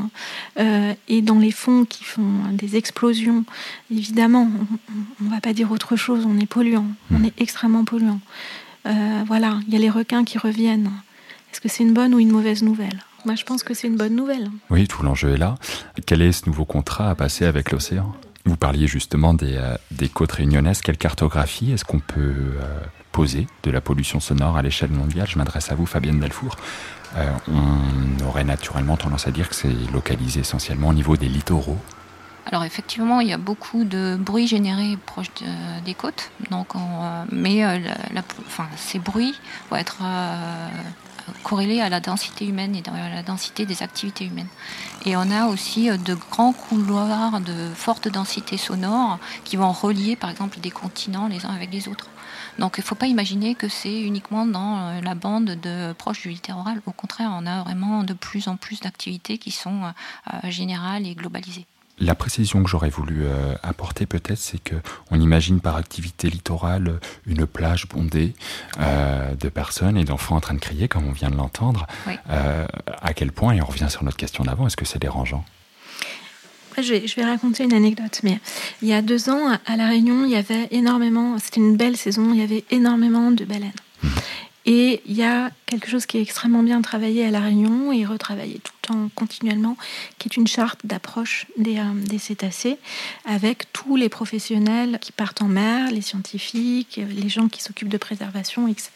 euh, 0.59 0.95
et 1.09 1.21
dans 1.23 1.39
les 1.39 1.51
fonds 1.51 1.85
qui 1.85 2.05
font 2.05 2.53
des 2.53 2.77
explosions? 2.77 3.45
Évidemment, 3.91 4.49
on 5.21 5.25
ne 5.25 5.31
va 5.31 5.41
pas 5.41 5.53
dire 5.53 5.73
autre 5.73 5.97
chose, 5.97 6.25
on 6.27 6.39
est 6.39 6.47
polluant, 6.47 6.87
on 7.13 7.25
est 7.25 7.35
extrêmement 7.41 7.85
polluant. 7.85 8.21
Euh, 8.87 9.23
voilà, 9.27 9.59
il 9.67 9.75
y 9.75 9.77
a 9.77 9.81
les 9.81 9.91
requins 9.91 10.25
qui 10.25 10.39
reviennent. 10.39 10.93
Est-ce 11.57 11.63
que 11.63 11.69
c'est 11.71 11.85
une 11.85 11.95
bonne 11.95 12.13
ou 12.13 12.19
une 12.19 12.33
mauvaise 12.33 12.63
nouvelle? 12.63 13.01
Moi, 13.25 13.35
je 13.35 13.43
pense 13.45 13.63
que 13.63 13.73
c'est 13.73 13.89
une 13.89 13.97
bonne 13.97 14.15
nouvelle. 14.15 14.51
Oui, 14.69 14.87
tout 14.87 15.03
l'enjeu 15.03 15.33
est 15.33 15.39
là. 15.39 15.55
Quel 16.05 16.21
est 16.21 16.33
ce 16.33 16.45
nouveau 16.45 16.67
contrat 16.67 17.09
à 17.09 17.15
passer 17.15 17.47
avec 17.47 17.73
l'océan? 17.73 18.13
Vous 18.45 18.59
parliez 18.59 18.87
justement 18.87 19.33
des, 19.33 19.57
euh, 19.57 19.75
des, 19.91 20.11
côtes 20.11 20.33
réunionnaises. 20.33 20.83
Quelle 20.83 20.99
cartographie 20.99 21.73
est-ce 21.73 21.87
qu'on 21.87 21.99
peut 21.99 22.19
euh, 22.21 22.81
poser 23.11 23.47
de 23.63 23.71
la 23.71 23.81
pollution 23.81 24.21
sonore 24.21 24.59
à 24.59 24.61
l'échelle 24.61 24.91
mondiale? 24.91 25.29
Je 25.31 25.39
m'adresse 25.39 25.73
à 25.73 25.75
vous, 25.75 25.87
Fabienne 25.87 26.21
Delfour. 26.21 26.57
Euh, 27.17 27.27
on 27.49 28.27
aurait 28.27 28.45
naturellement 28.45 28.99
tendance 28.99 29.27
à 29.27 29.31
dire 29.31 29.49
que 29.49 29.55
c'est 29.55 29.73
localisé 29.95 30.41
essentiellement 30.41 30.89
au 30.89 30.95
niveau 30.95 31.17
des 31.17 31.29
littoraux. 31.29 31.79
Alors 32.45 32.65
effectivement, 32.65 33.21
il 33.21 33.29
y 33.29 33.33
a 33.33 33.39
beaucoup 33.39 33.85
de 33.85 34.19
bruit 34.21 34.47
généré 34.47 34.99
proche 35.07 35.29
des 35.85 35.95
côtes, 35.95 36.31
donc 36.51 36.75
mais 37.33 37.63
la, 38.15 38.23
enfin, 38.47 38.69
ces 38.77 39.01
bruits 39.01 39.35
vont 39.69 39.77
être 39.79 40.03
corrélé 41.43 41.81
à 41.81 41.89
la 41.89 42.01
densité 42.01 42.47
humaine 42.47 42.75
et 42.75 42.83
à 42.89 43.09
la 43.09 43.23
densité 43.23 43.67
des 43.67 43.83
activités 43.83 44.25
humaines. 44.25 44.49
Et 45.05 45.17
on 45.17 45.31
a 45.31 45.47
aussi 45.47 45.91
euh, 45.91 45.97
de 45.97 46.15
grands 46.15 46.53
couloirs 46.53 47.41
de 47.41 47.71
forte 47.75 48.09
densité 48.09 48.57
sonore 48.57 49.19
qui 49.45 49.57
vont 49.57 49.73
relier 49.73 50.17
par 50.17 50.31
exemple 50.31 50.61
des 50.61 50.71
continents 50.71 51.29
les 51.29 51.45
uns 51.47 51.55
avec 51.55 51.73
les 51.73 51.89
autres. 51.89 52.09
Donc 52.59 52.75
il 52.79 52.81
ne 52.81 52.87
faut 52.87 52.95
pas 52.95 53.07
imaginer 53.07 53.55
que 53.55 53.69
c'est 53.69 54.01
uniquement 54.01 54.47
dans 54.47 54.79
euh, 54.79 55.01
la 55.01 55.15
bande 55.15 55.57
de 55.63 55.93
proche 55.93 56.23
du 56.23 56.31
littoral. 56.31 56.81
Au 56.87 56.93
contraire, 56.93 57.31
on 57.33 57.47
a 57.47 57.63
vraiment 57.63 58.03
de 58.03 58.15
plus 58.15 58.49
en 58.49 58.57
plus 58.57 58.81
d'activités 58.81 59.39
qui 59.39 59.51
sont 59.51 59.83
euh, 59.85 60.51
générales 60.51 61.07
et 61.07 61.15
globalisées. 61.15 61.67
La 61.99 62.15
précision 62.15 62.63
que 62.63 62.69
j'aurais 62.69 62.91
voulu 62.91 63.23
euh, 63.25 63.55
apporter 63.63 64.05
peut-être, 64.05 64.39
c'est 64.39 64.63
que 64.63 64.75
on 65.11 65.19
imagine 65.19 65.61
par 65.61 65.77
activité 65.77 66.29
littorale 66.29 67.01
une 67.27 67.47
plage 67.47 67.89
bondée 67.89 68.35
euh, 68.79 69.35
de 69.35 69.49
personnes 69.49 69.97
et 69.97 70.05
d'enfants 70.05 70.37
en 70.37 70.41
train 70.41 70.53
de 70.53 70.61
crier, 70.61 70.89
comme 70.89 71.07
on 71.07 71.13
vient 71.13 71.31
de 71.31 71.37
l'entendre. 71.37 71.87
Euh, 72.29 72.67
à 73.01 73.15
quel 73.15 73.33
point, 73.33 73.55
et 73.55 73.63
on 73.63 73.65
revient 73.65 73.89
sur 73.89 74.05
notre 74.05 74.19
question 74.19 74.45
d'avant, 74.45 74.67
est-ce 74.67 74.77
que 74.77 74.85
c'est 74.85 74.99
dérangeant? 74.99 75.43
Je 76.77 76.93
vais, 76.93 77.07
je 77.07 77.17
vais, 77.17 77.25
raconter 77.25 77.65
une 77.65 77.73
anecdote, 77.73 78.21
mais 78.23 78.41
il 78.83 78.89
y 78.89 78.93
a 78.93 79.01
deux 79.01 79.31
ans, 79.31 79.57
à 79.65 79.77
La 79.77 79.89
Réunion, 79.89 80.27
il 80.27 80.33
y 80.33 80.37
avait 80.37 80.69
énormément, 80.73 81.39
c'était 81.39 81.61
une 81.61 81.79
belle 81.79 81.97
saison, 81.97 82.35
il 82.35 82.41
y 82.41 82.43
avait 82.43 82.65
énormément 82.71 83.31
de 83.31 83.47
baleines. 83.47 83.73
Et 84.69 85.01
il 85.07 85.15
y 85.15 85.23
a 85.23 85.53
quelque 85.67 85.89
chose 85.89 86.07
qui 86.07 86.19
est 86.19 86.23
extrêmement 86.23 86.65
bien 86.65 86.83
travaillé 86.83 87.25
à 87.25 87.31
La 87.31 87.39
Réunion 87.39 87.93
et 87.93 88.05
retravaillé 88.05 88.59
tout 88.59 88.73
le 88.83 88.89
temps 88.89 89.11
continuellement, 89.15 89.77
qui 90.19 90.29
est 90.29 90.37
une 90.37 90.49
charte 90.49 90.81
d'approche 90.85 91.47
des, 91.57 91.79
euh, 91.79 92.19
cétacés 92.19 92.77
avec 93.25 93.73
tous 93.73 93.95
les 93.95 94.09
professionnels 94.09 94.99
qui 95.01 95.13
partent 95.13 95.41
en 95.41 95.47
mer, 95.47 95.93
les 95.93 96.01
scientifiques, 96.01 97.01
les 97.09 97.29
gens 97.29 97.47
qui 97.49 97.63
s'occupent 97.63 97.89
de 97.89 97.97
préservation, 97.97 98.67
etc. 98.67 98.91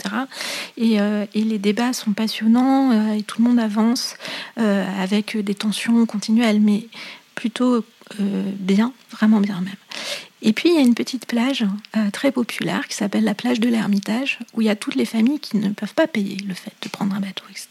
Euh, 0.81 1.27
et, 1.35 1.45
les 1.45 1.59
débats 1.59 1.93
sont 1.93 2.15
passionnants 2.15 2.91
euh, 2.91 3.13
et 3.15 3.23
tout 3.23 3.41
le 3.41 3.49
monde 3.49 3.61
avance 3.61 4.17
avec 4.57 5.37
des 5.37 5.55
tensions 5.55 6.05
continuelles, 6.05 6.61
mais 6.61 6.87
plutôt 7.35 7.85
bien, 8.19 8.93
vraiment 9.11 9.41
bien 9.41 9.61
même. 9.61 9.77
Et 10.43 10.53
puis 10.53 10.71
il 10.71 10.75
y 10.75 10.79
a 10.79 10.83
une 10.83 10.95
petite 10.95 11.27
plage 11.27 11.67
euh, 11.97 12.11
très 12.11 12.33
populaire 12.33 12.89
qui 12.89 12.97
s'appelle 12.97 13.25
la 13.25 13.35
plage 13.35 13.61
de 13.61 13.69
l'Ermitage, 13.69 14.39
où 14.55 14.63
il 14.63 14.67
y 14.67 14.71
a 14.71 14.77
toutes 14.77 14.95
les 14.95 15.05
familles 15.05 15.41
qui 15.41 15.59
ne 15.59 15.71
peuvent 15.71 15.95
pas 15.95 16.07
payer 16.07 16.37
le 16.47 16.55
fait 16.55 16.73
de 16.83 16.89
prendre 16.89 17.15
un 17.15 17.21
bateau, 17.21 17.45
etc. 17.51 17.69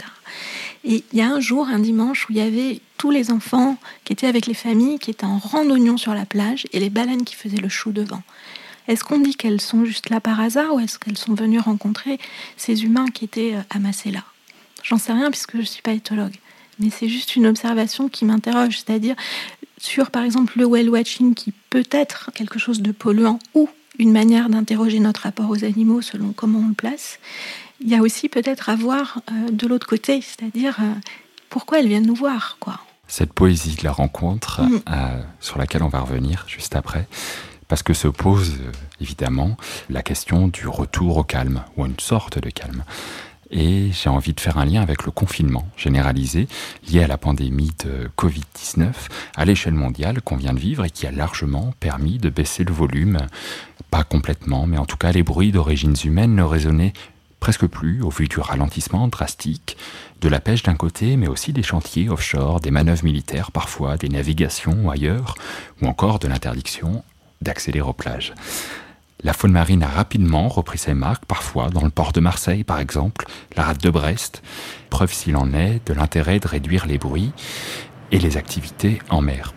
Et 0.83 1.03
il 1.11 1.19
y 1.19 1.21
a 1.21 1.29
un 1.29 1.39
jour, 1.39 1.67
un 1.67 1.79
dimanche, 1.79 2.29
où 2.29 2.33
il 2.33 2.37
y 2.37 2.41
avait 2.41 2.81
tous 2.97 3.11
les 3.11 3.31
enfants 3.31 3.77
qui 4.03 4.13
étaient 4.13 4.27
avec 4.27 4.45
les 4.45 4.53
familles, 4.53 4.99
qui 4.99 5.11
étaient 5.11 5.25
en 5.25 5.39
randonnion 5.39 5.97
sur 5.97 6.13
la 6.13 6.25
plage, 6.25 6.67
et 6.71 6.79
les 6.79 6.89
baleines 6.89 7.25
qui 7.25 7.35
faisaient 7.35 7.57
le 7.57 7.69
chou 7.69 7.91
devant. 7.91 8.21
Est-ce 8.87 9.03
qu'on 9.03 9.19
dit 9.19 9.35
qu'elles 9.35 9.61
sont 9.61 9.85
juste 9.85 10.09
là 10.09 10.19
par 10.19 10.39
hasard, 10.39 10.73
ou 10.75 10.79
est-ce 10.79 10.99
qu'elles 10.99 11.17
sont 11.17 11.33
venues 11.33 11.59
rencontrer 11.59 12.19
ces 12.55 12.83
humains 12.83 13.07
qui 13.07 13.25
étaient 13.25 13.55
euh, 13.55 13.61
amassés 13.69 14.11
là? 14.11 14.23
J'en 14.83 14.97
sais 14.97 15.13
rien 15.13 15.29
puisque 15.29 15.53
je 15.53 15.57
ne 15.57 15.63
suis 15.63 15.81
pas 15.81 15.91
éthologue. 15.91 16.35
Mais 16.79 16.89
c'est 16.89 17.09
juste 17.09 17.35
une 17.35 17.45
observation 17.45 18.07
qui 18.07 18.23
m'interroge, 18.23 18.77
c'est-à-dire 18.77 19.15
sur 19.79 20.11
par 20.11 20.23
exemple 20.23 20.57
le 20.57 20.65
whale 20.65 20.89
watching 20.89 21.33
qui 21.33 21.53
peut 21.69 21.87
être 21.91 22.31
quelque 22.33 22.59
chose 22.59 22.81
de 22.81 22.91
polluant 22.91 23.39
ou 23.53 23.69
une 23.97 24.11
manière 24.11 24.49
d'interroger 24.49 24.99
notre 24.99 25.21
rapport 25.21 25.49
aux 25.49 25.63
animaux 25.63 26.01
selon 26.01 26.31
comment 26.31 26.59
on 26.59 26.69
le 26.69 26.73
place, 26.73 27.19
il 27.81 27.89
y 27.89 27.95
a 27.95 28.01
aussi 28.01 28.29
peut-être 28.29 28.69
à 28.69 28.75
voir 28.75 29.21
euh, 29.31 29.51
de 29.51 29.67
l'autre 29.67 29.87
côté, 29.87 30.21
c'est-à-dire 30.21 30.77
euh, 30.81 30.93
pourquoi 31.49 31.79
elles 31.79 31.87
viennent 31.87 32.07
nous 32.07 32.15
voir, 32.15 32.57
quoi. 32.59 32.79
Cette 33.07 33.33
poésie 33.33 33.75
de 33.75 33.83
la 33.83 33.91
rencontre, 33.91 34.61
mm. 34.61 34.81
euh, 34.89 35.21
sur 35.39 35.57
laquelle 35.57 35.83
on 35.83 35.89
va 35.89 35.99
revenir 36.01 36.45
juste 36.47 36.75
après, 36.75 37.07
parce 37.67 37.83
que 37.83 37.93
se 37.93 38.07
pose 38.07 38.57
évidemment 39.01 39.57
la 39.89 40.01
question 40.01 40.47
du 40.47 40.67
retour 40.67 41.17
au 41.17 41.23
calme, 41.23 41.63
ou 41.77 41.85
une 41.85 41.99
sorte 41.99 42.39
de 42.39 42.49
calme. 42.49 42.83
Et 43.51 43.91
j'ai 43.91 44.09
envie 44.09 44.33
de 44.33 44.39
faire 44.39 44.57
un 44.57 44.65
lien 44.65 44.81
avec 44.81 45.05
le 45.05 45.11
confinement 45.11 45.67
généralisé 45.75 46.47
lié 46.87 47.03
à 47.03 47.07
la 47.07 47.17
pandémie 47.17 47.71
de 47.83 48.09
Covid-19 48.17 48.91
à 49.35 49.45
l'échelle 49.45 49.73
mondiale 49.73 50.21
qu'on 50.21 50.37
vient 50.37 50.53
de 50.53 50.59
vivre 50.59 50.85
et 50.85 50.89
qui 50.89 51.07
a 51.07 51.11
largement 51.11 51.73
permis 51.79 52.19
de 52.19 52.29
baisser 52.29 52.63
le 52.63 52.73
volume, 52.73 53.17
pas 53.89 54.03
complètement, 54.03 54.67
mais 54.67 54.77
en 54.77 54.85
tout 54.85 54.97
cas 54.97 55.11
les 55.11 55.23
bruits 55.23 55.51
d'origines 55.51 55.95
humaines 56.03 56.35
ne 56.35 56.43
résonnaient 56.43 56.93
presque 57.39 57.65
plus 57.65 58.01
au 58.01 58.09
vu 58.09 58.27
du 58.27 58.39
ralentissement 58.39 59.07
drastique 59.07 59.77
de 60.21 60.29
la 60.29 60.39
pêche 60.39 60.63
d'un 60.63 60.75
côté, 60.75 61.17
mais 61.17 61.27
aussi 61.27 61.53
des 61.53 61.63
chantiers 61.63 62.09
offshore, 62.09 62.59
des 62.59 62.71
manœuvres 62.71 63.05
militaires 63.05 63.51
parfois, 63.51 63.97
des 63.97 64.09
navigations 64.09 64.89
ailleurs, 64.89 65.35
ou 65.81 65.87
encore 65.87 66.19
de 66.19 66.27
l'interdiction 66.27 67.03
d'accéder 67.41 67.81
aux 67.81 67.93
plages. 67.93 68.33
La 69.21 69.33
faune 69.33 69.51
marine 69.51 69.83
a 69.83 69.87
rapidement 69.87 70.47
repris 70.47 70.77
ses 70.77 70.93
marques, 70.93 71.25
parfois 71.25 71.69
dans 71.69 71.83
le 71.83 71.89
port 71.89 72.13
de 72.13 72.19
Marseille 72.19 72.63
par 72.63 72.79
exemple, 72.79 73.25
la 73.55 73.63
rade 73.63 73.79
de 73.79 73.89
Brest, 73.89 74.41
preuve 74.89 75.11
s'il 75.11 75.35
en 75.35 75.53
est 75.53 75.85
de 75.87 75.93
l'intérêt 75.93 76.39
de 76.39 76.47
réduire 76.47 76.85
les 76.85 76.97
bruits 76.97 77.31
et 78.11 78.19
les 78.19 78.37
activités 78.37 78.99
en 79.09 79.21
mer. 79.21 79.53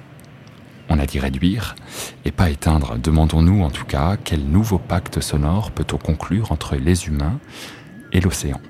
On 0.88 0.98
a 0.98 1.07
dit 1.07 1.20
réduire 1.20 1.77
et 2.25 2.33
pas 2.33 2.51
éteindre. 2.51 2.98
Demandons-nous 2.98 3.62
en 3.62 3.70
tout 3.70 3.85
cas 3.85 4.16
quel 4.22 4.44
nouveau 4.44 4.79
pacte 4.79 5.20
sonore 5.20 5.70
peut-on 5.70 5.96
conclure 5.96 6.51
entre 6.51 6.77
les 6.77 7.07
humains 7.07 7.38
et 8.12 8.20
l'océan. 8.20 8.61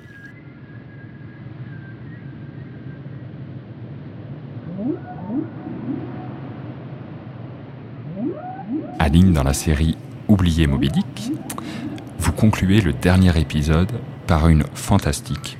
Dans 9.12 9.42
la 9.42 9.52
série 9.52 9.96
Oubliez 10.32 10.66
Moby 10.66 10.88
vous 12.18 12.32
concluez 12.32 12.80
le 12.80 12.94
dernier 12.94 13.38
épisode 13.38 13.92
par 14.26 14.48
une 14.48 14.64
fantastique, 14.72 15.58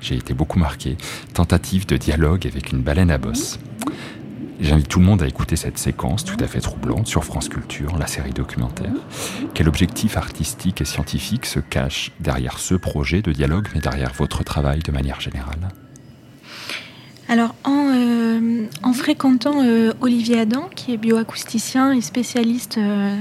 j'ai 0.00 0.16
été 0.16 0.34
beaucoup 0.34 0.58
marqué, 0.58 0.96
tentative 1.32 1.86
de 1.86 1.96
dialogue 1.96 2.44
avec 2.44 2.72
une 2.72 2.82
baleine 2.82 3.12
à 3.12 3.18
bosse. 3.18 3.60
J'invite 4.60 4.88
tout 4.88 4.98
le 4.98 5.04
monde 5.04 5.22
à 5.22 5.28
écouter 5.28 5.54
cette 5.54 5.78
séquence 5.78 6.24
tout 6.24 6.36
à 6.40 6.48
fait 6.48 6.58
troublante 6.58 7.06
sur 7.06 7.22
France 7.22 7.48
Culture, 7.48 7.96
la 7.98 8.08
série 8.08 8.32
documentaire. 8.32 8.90
Quel 9.54 9.68
objectif 9.68 10.16
artistique 10.16 10.80
et 10.80 10.86
scientifique 10.86 11.46
se 11.46 11.60
cache 11.60 12.10
derrière 12.18 12.58
ce 12.58 12.74
projet 12.74 13.22
de 13.22 13.30
dialogue, 13.30 13.68
mais 13.76 13.80
derrière 13.80 14.12
votre 14.12 14.42
travail 14.42 14.80
de 14.80 14.90
manière 14.90 15.20
générale? 15.20 15.68
Alors, 17.28 17.54
en, 17.62 17.92
euh, 17.94 18.92
fréquentant 18.92 19.62
euh, 19.62 19.92
Olivier 20.00 20.40
Adam, 20.40 20.68
qui 20.74 20.94
est 20.94 20.96
bioacousticien 20.96 21.92
et 21.92 22.00
spécialiste 22.00 22.76
euh, 22.76 23.16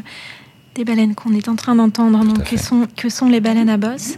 des 0.75 0.85
baleines 0.85 1.15
qu'on 1.15 1.33
est 1.33 1.47
en 1.47 1.55
train 1.55 1.75
d'entendre, 1.75 2.23
donc 2.23 2.43
que 2.43 2.57
sont, 2.57 2.87
que 2.95 3.09
sont 3.09 3.27
les 3.27 3.39
baleines 3.39 3.69
à 3.69 3.77
bosse. 3.77 4.17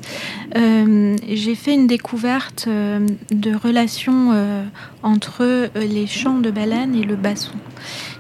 Euh, 0.56 1.16
j'ai 1.28 1.56
fait 1.56 1.74
une 1.74 1.88
découverte 1.88 2.66
euh, 2.68 3.06
de 3.32 3.56
relation 3.56 4.32
euh, 4.34 4.64
entre 5.04 5.70
les 5.76 6.08
chants 6.08 6.40
de 6.40 6.52
baleines 6.52 6.96
et 6.96 7.04
le 7.04 7.16
basson 7.16 7.54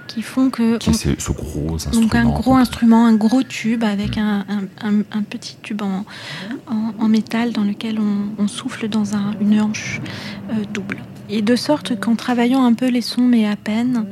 qui 0.08 0.22
font 0.22 0.50
que 0.50 0.78
qui 0.78 0.94
c'est 0.94 1.22
ce 1.22 1.32
gros 1.32 1.76
instrument 1.76 2.02
donc 2.02 2.15
un 2.15 2.26
gros 2.26 2.56
instrument 2.56 3.06
un 3.06 3.15
gros 3.15 3.44
tube 3.44 3.86
avec 3.86 4.17
un, 4.17 4.46
un, 4.82 5.22
petit 5.22 5.56
tube 5.62 5.82
en, 5.82 6.04
en, 6.67 7.08
métal 7.08 7.54
dans 7.54 7.63
lequel 7.63 7.98
on, 8.38 8.48
souffle 8.50 8.89
dans 8.89 9.15
un, 9.15 9.36
une 9.39 9.62
hanche 9.62 10.02
double 10.74 10.98
et 11.32 11.41
de 11.41 11.56
sorte 11.56 12.00
qu'en 12.00 12.15
travaillant 12.15 12.63
un 12.63 12.74
peu 12.74 12.88
les 12.88 13.02
sons 13.02 13.22
mais 13.22 13.48
à 13.48 13.56
peine 13.56 14.06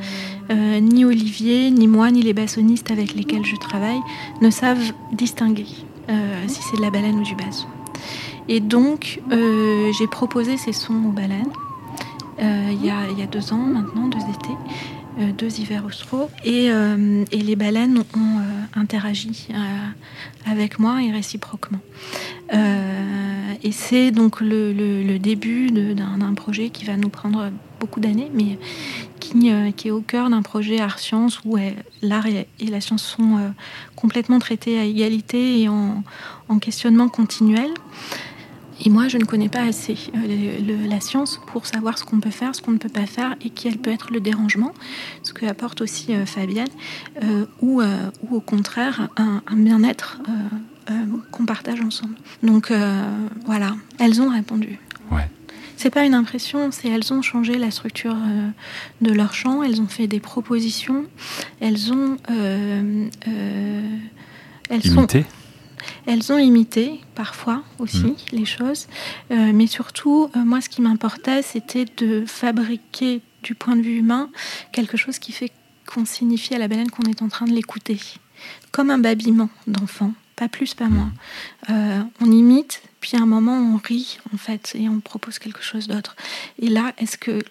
euh, 0.49 0.79
ni 0.79 1.05
Olivier, 1.05 1.69
ni 1.69 1.87
moi, 1.87 2.09
ni 2.09 2.23
les 2.23 2.33
bassonistes 2.33 2.89
avec 2.89 3.13
lesquels 3.13 3.45
je 3.45 3.55
travaille 3.57 3.99
ne 4.41 4.49
savent 4.49 4.93
distinguer 5.11 5.67
euh, 6.09 6.43
si 6.47 6.61
c'est 6.63 6.77
de 6.77 6.81
la 6.81 6.89
baleine 6.89 7.19
ou 7.19 7.23
du 7.23 7.35
basson. 7.35 7.67
Et 8.47 8.61
donc, 8.61 9.21
euh, 9.31 9.91
j'ai 9.99 10.07
proposé 10.07 10.57
ces 10.57 10.73
sons 10.73 11.03
aux 11.07 11.11
baleines 11.11 11.51
il 12.41 12.85
y, 12.85 12.89
a, 12.89 13.25
deux 13.25 13.51
ans 13.51 13.57
maintenant, 13.57 14.07
deux 14.07 14.17
étés, 14.19 14.55
deux 15.37 15.59
hivers 15.59 15.85
austraux, 15.85 16.29
et, 16.43 16.67
et 16.67 17.41
les 17.41 17.55
baleines 17.55 18.03
ont 18.15 18.41
interagi 18.79 19.49
avec 20.45 20.79
moi 20.79 21.01
et 21.03 21.11
réciproquement. 21.11 21.79
et 22.51 23.71
c'est 23.71 24.11
donc 24.11 24.39
le, 24.41 25.17
début 25.17 25.71
d'un 25.71 26.33
projet 26.33 26.69
qui 26.69 26.85
va 26.85 26.95
nous 26.95 27.09
prendre 27.09 27.51
beaucoup 27.79 27.99
d'années, 27.99 28.31
mais 28.33 28.57
euh, 29.35 29.71
qui, 29.71 29.87
est 29.87 29.91
au 29.91 30.01
cœur 30.01 30.29
d'un 30.29 30.41
projet 30.41 30.79
art 30.79 30.99
science 30.99 31.39
où 31.45 31.57
euh, 31.57 31.71
l'art 32.01 32.25
et, 32.25 32.47
la 32.67 32.81
science 32.81 33.03
sont 33.03 33.37
euh, 33.37 33.49
complètement 33.95 34.39
traités 34.39 34.79
à 34.79 34.83
égalité 34.83 35.61
et 35.61 35.69
en, 35.69 36.03
questionnement 36.59 37.09
continuel. 37.09 37.69
Et 38.85 38.89
moi, 38.89 39.07
je 39.07 39.17
ne 39.17 39.25
connais 39.25 39.49
pas 39.49 39.63
assez 39.63 39.95
la 40.87 40.99
science 40.99 41.39
pour 41.47 41.65
savoir 41.65 41.97
ce 41.97 42.05
qu'on 42.05 42.19
peut 42.19 42.29
faire, 42.29 42.55
ce 42.55 42.61
qu'on 42.61 42.71
ne 42.71 42.77
peut 42.77 42.89
pas 42.89 43.05
faire 43.05 43.35
et 43.43 43.49
quel 43.49 43.77
peut 43.77 43.91
être 43.91 44.11
le 44.11 44.19
dérangement, 44.19 44.73
ce 45.23 45.33
que 45.33 45.45
apporte 45.45 45.81
aussi 45.81 46.13
Fabienne, 46.25 46.67
ou, 47.61 47.81
ou, 47.81 48.35
au 48.35 48.41
contraire 48.41 49.09
un, 49.17 49.41
un 49.47 49.57
bien-être 49.57 50.21
qu'on 51.31 51.45
partage 51.45 51.81
ensemble. 51.81 52.15
Donc 52.41 52.71
voilà, 53.45 53.75
elles 53.99 54.21
ont 54.21 54.29
répondu. 54.29 54.79
Ouais. 55.11 55.27
C'est 55.79 55.91
pas 55.91 56.03
une 56.03 56.13
impression, 56.13 56.71
c'est 56.71 56.89
elles 56.89 57.13
ont 57.13 57.21
changé 57.21 57.57
la 57.57 57.71
structure 57.71 58.13
euh, 58.17 58.49
de 58.99 59.13
leur 59.13 59.33
chant, 59.33 59.63
elles 59.63 59.79
ont 59.79 59.87
fait 59.87 60.07
des 60.07 60.19
propositions, 60.19 61.05
elles 61.61 61.93
ont 61.93 62.17
euh, 62.29 63.07
euh, 63.29 63.81
elles 64.69 64.85
imité. 64.85 65.25
Elles 66.09 66.31
ont 66.33 66.37
imité 66.37 66.99
parfois 67.13 67.63
aussi 67.77 67.99
mm. 67.99 68.15
les 68.31 68.45
choses, 68.45 68.87
mais 69.29 69.67
surtout, 69.67 70.29
moi, 70.35 70.59
ce 70.59 70.69
qui 70.69 70.81
m'importait, 70.81 71.41
c'était 71.43 71.85
de 71.97 72.25
fabriquer 72.25 73.21
du 73.43 73.53
point 73.53 73.75
de 73.75 73.81
vue 73.81 73.97
humain 73.97 74.29
quelque 74.71 74.97
chose 74.97 75.19
qui 75.19 75.31
fait 75.31 75.51
qu'on 75.85 76.05
signifie 76.05 76.55
à 76.55 76.57
la 76.57 76.67
baleine 76.67 76.89
qu'on 76.89 77.03
est 77.03 77.21
en 77.21 77.29
train 77.29 77.45
de 77.45 77.53
l'écouter, 77.53 77.99
comme 78.71 78.89
un 78.89 78.97
babillement 78.97 79.49
d'enfant 79.67 80.13
pas 80.39 80.47
plus, 80.47 80.73
pas 80.73 80.87
moins. 80.87 81.11
Euh, 81.69 82.01
on 82.21 82.31
imite, 82.31 82.81
puis 83.01 83.17
à 83.17 83.21
un 83.21 83.25
moment 83.25 83.57
on 83.57 83.75
rit 83.75 84.19
en 84.33 84.37
fait 84.37 84.71
et 84.73 84.87
on 84.87 85.01
propose 85.01 85.37
quelque 85.37 85.61
chose 85.61 85.89
d'autre. 85.89 86.15
Et 86.59 86.69
là, 86.69 86.93
est-ce 86.97 87.17
que 87.17 87.43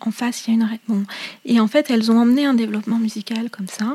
en 0.00 0.10
face 0.10 0.46
il 0.46 0.50
y 0.50 0.52
a 0.52 0.54
une 0.54 0.64
réponse 0.64 1.04
Et 1.44 1.60
en 1.60 1.68
fait, 1.68 1.90
elles 1.90 2.10
ont 2.10 2.18
emmené 2.18 2.46
un 2.46 2.54
développement 2.54 2.96
musical 2.96 3.50
comme 3.50 3.68
ça 3.68 3.94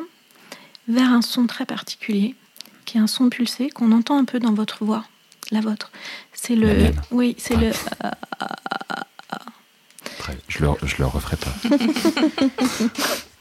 vers 0.88 1.12
un 1.12 1.24
son 1.24 1.48
très 1.48 1.66
particulier, 1.66 2.36
qui 2.86 2.98
est 2.98 3.02
un 3.02 3.08
son 3.08 3.30
pulsé 3.30 3.70
qu'on 3.70 3.92
entend 3.92 4.18
un 4.18 4.26
peu 4.26 4.40
dans 4.40 4.54
votre 4.54 4.84
voix, 4.86 5.06
la 5.52 5.62
vôtre. 5.62 5.92
C'est 6.34 6.56
le, 6.56 6.92
oui, 7.12 7.36
c'est 7.38 7.56
le. 7.56 7.72
je 10.48 10.64
le, 10.64 10.70
je 10.84 10.96
le 11.00 11.06
referai 11.06 11.38
pas. 11.38 11.54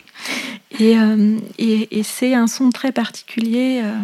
Euh, 0.81 1.39
et, 1.59 1.99
et, 1.99 2.03
c'est 2.03 2.35
un 2.35 2.49
son 2.49 2.71
très 2.71 2.91
particulier 2.91 3.81
euh, 3.85 3.95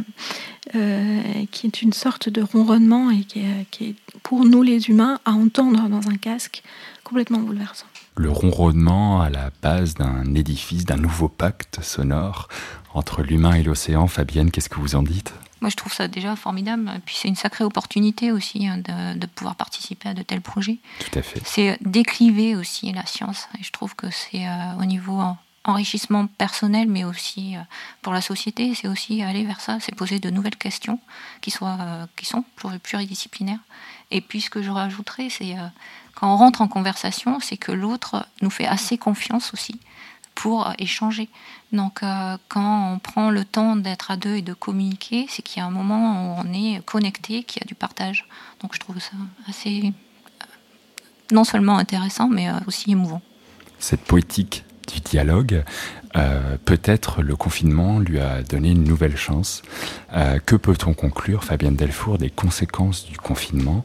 euh, 0.77 1.21
qui 1.51 1.67
est 1.67 1.83
une 1.83 1.93
sorte 1.93 2.29
de 2.29 2.43
ronronnement 2.43 3.11
et 3.11 3.25
qui 3.25 3.41
est, 3.41 3.95
pour 4.23 4.45
nous 4.45 4.63
les 4.63 4.89
humains 4.89 5.19
à 5.25 5.33
entendre 5.33 5.89
dans 5.89 6.09
un 6.09 6.17
casque 6.17 6.63
complètement 7.03 7.41
bouleversant. 7.41 7.87
Le 8.17 8.31
ronronnement 8.31 9.21
à 9.21 9.31
la 9.31 9.51
base 9.63 9.95
d'un 9.95 10.35
édifice, 10.35 10.85
d'un 10.85 10.97
nouveau 10.97 11.29
pacte 11.29 11.83
sonore 11.83 12.49
entre 12.95 13.23
l'humain 13.23 13.55
et 13.55 13.63
l'océan. 13.63 14.07
Fabienne, 14.07 14.51
qu'est-ce 14.51 14.69
que 14.69 14.81
vous 14.81 14.95
en 14.95 15.03
dites? 15.03 15.33
Moi, 15.61 15.71
je 15.71 15.77
trouve 15.77 15.93
ça 15.93 16.09
déjà 16.09 16.37
formidable. 16.37 16.91
Et 16.97 17.01
puis, 17.01 17.17
c'est 17.19 17.29
une 17.29 17.37
sacrée 17.37 17.65
opportunité 17.65 18.33
aussi 18.33 18.67
hein, 18.67 18.79
de, 18.79 19.27
pouvoir 19.27 19.57
participer 19.57 20.09
à 20.09 20.15
de 20.15 20.23
tels 20.23 20.41
projets. 20.41 20.79
Tout 20.99 21.19
à 21.19 21.23
fait. 21.23 21.41
C'est 21.45 21.79
décliver 21.83 22.57
aussi 22.57 22.93
la 22.93 23.05
science. 23.07 23.49
Et 23.59 23.63
je 23.63 23.71
trouve 23.71 23.95
que 23.95 24.11
c'est 24.11 24.47
au 24.79 24.85
niveau 24.85 25.21
enrichissement 25.65 26.27
personnel, 26.27 26.89
mais 26.89 27.05
aussi 27.05 27.57
euh, 27.57 27.61
pour 28.03 28.13
la 28.13 28.21
société. 28.21 28.75
C'est 28.75 28.89
aussi 28.89 29.23
aller 29.23 29.45
vers 29.45 29.61
ça, 29.61 29.79
c'est 29.81 29.95
poser 29.95 30.19
de 30.19 30.31
nouvelles 30.31 30.57
questions 30.57 30.99
qui, 31.41 31.51
soient, 31.51 31.79
euh, 31.81 32.07
qui 32.17 32.27
sont 32.27 32.45
pluridisciplinaires. 32.83 33.61
Et 34.11 34.21
puis 34.21 34.41
ce 34.41 34.51
que 34.51 34.63
je 34.63 34.71
rajouterais, 34.71 35.29
c'est 35.29 35.59
euh, 35.59 35.67
quand 36.15 36.33
on 36.33 36.37
rentre 36.37 36.63
en 36.63 36.69
conversation, 36.69 37.41
c'est 37.41 37.57
que 37.57 37.73
l'autre 37.73 38.27
nous 38.43 38.51
fait 38.51 38.67
assez 38.67 38.99
confiance 38.99 39.53
aussi 39.53 39.79
pour 40.35 40.73
échanger. 40.79 41.29
Donc 41.73 42.01
quand 42.49 42.93
on 42.93 42.99
prend 42.99 43.31
le 43.31 43.45
temps 43.45 43.77
d'être 43.77 44.11
à 44.11 44.17
deux 44.17 44.37
et 44.37 44.43
de 44.43 44.55
communiquer, 44.55 45.27
c'est 45.29 45.43
qu'il 45.43 45.61
y 45.61 45.63
a 45.63 45.67
un 45.67 45.71
moment 45.71 46.35
où 46.35 46.41
on 46.41 46.53
est 46.53 46.83
connecté, 46.85 47.43
qu'il 47.43 47.61
y 47.61 47.65
a 47.65 47.67
du 47.67 47.75
partage. 47.75 48.27
Donc 48.63 48.75
je 48.75 48.81
trouve 48.81 48.99
ça 48.99 49.13
assez 49.49 49.93
non 51.31 51.45
seulement 51.45 51.77
intéressant, 51.77 52.29
mais 52.29 52.49
aussi 52.67 52.91
émouvant. 52.91 53.21
Cette 53.79 54.05
poétique 54.05 54.65
du 54.93 55.01
dialogue, 55.01 55.65
euh, 56.17 56.57
peut-être 56.65 57.23
le 57.23 57.37
confinement 57.37 58.01
lui 58.01 58.19
a 58.19 58.43
donné 58.43 58.71
une 58.71 58.85
nouvelle 58.85 59.17
chance. 59.17 59.63
Euh, 60.13 60.39
que 60.45 60.57
peut-on 60.57 60.93
conclure, 60.93 61.45
Fabienne 61.45 61.77
Delfour, 61.77 62.19
des 62.19 62.31
conséquences 62.31 63.07
du 63.07 63.17
confinement 63.17 63.85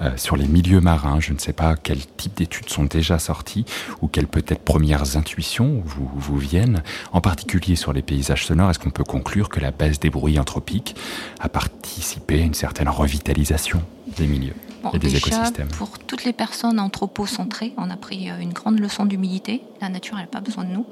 euh, 0.00 0.16
sur 0.16 0.36
les 0.36 0.46
milieux 0.46 0.80
marins? 0.80 1.20
Je 1.20 1.32
ne 1.32 1.38
sais 1.38 1.52
pas 1.52 1.76
quel 1.76 1.98
type 2.16 2.34
d'études 2.36 2.70
sont 2.70 2.84
déjà 2.84 3.18
sorties 3.18 3.66
ou 4.00 4.08
quelles 4.08 4.26
peut-être 4.26 4.62
premières 4.62 5.16
intuitions 5.16 5.82
vous, 5.84 6.10
vous 6.14 6.38
viennent, 6.38 6.82
en 7.12 7.20
particulier 7.20 7.76
sur 7.76 7.92
les 7.92 8.02
paysages 8.02 8.46
sonores. 8.46 8.70
Est-ce 8.70 8.78
qu'on 8.78 8.90
peut 8.90 9.04
conclure 9.04 9.50
que 9.50 9.60
la 9.60 9.70
baisse 9.70 10.00
des 10.00 10.10
bruits 10.10 10.38
anthropiques 10.38 10.96
a 11.40 11.48
participé 11.48 12.40
à 12.40 12.44
une 12.44 12.54
certaine 12.54 12.88
revitalisation 12.88 13.82
des 14.16 14.26
milieux 14.26 14.54
et 14.94 14.98
des 14.98 15.14
écosystèmes? 15.14 15.68
Pour 15.76 15.98
toutes 15.98 16.24
les 16.24 16.32
personnes 16.32 16.80
anthropocentrées, 16.80 17.74
on 17.76 17.90
a 17.90 17.96
pris 17.96 18.30
une 18.40 18.52
grande 18.54 18.78
leçon 18.78 19.04
d'humilité. 19.04 19.60
La 19.82 19.90
nature, 19.90 20.16
elle 20.16 20.22
n'a 20.22 20.28
pas 20.28 20.40
besoin 20.40 20.64
de 20.64 20.70
nous. 20.70 20.86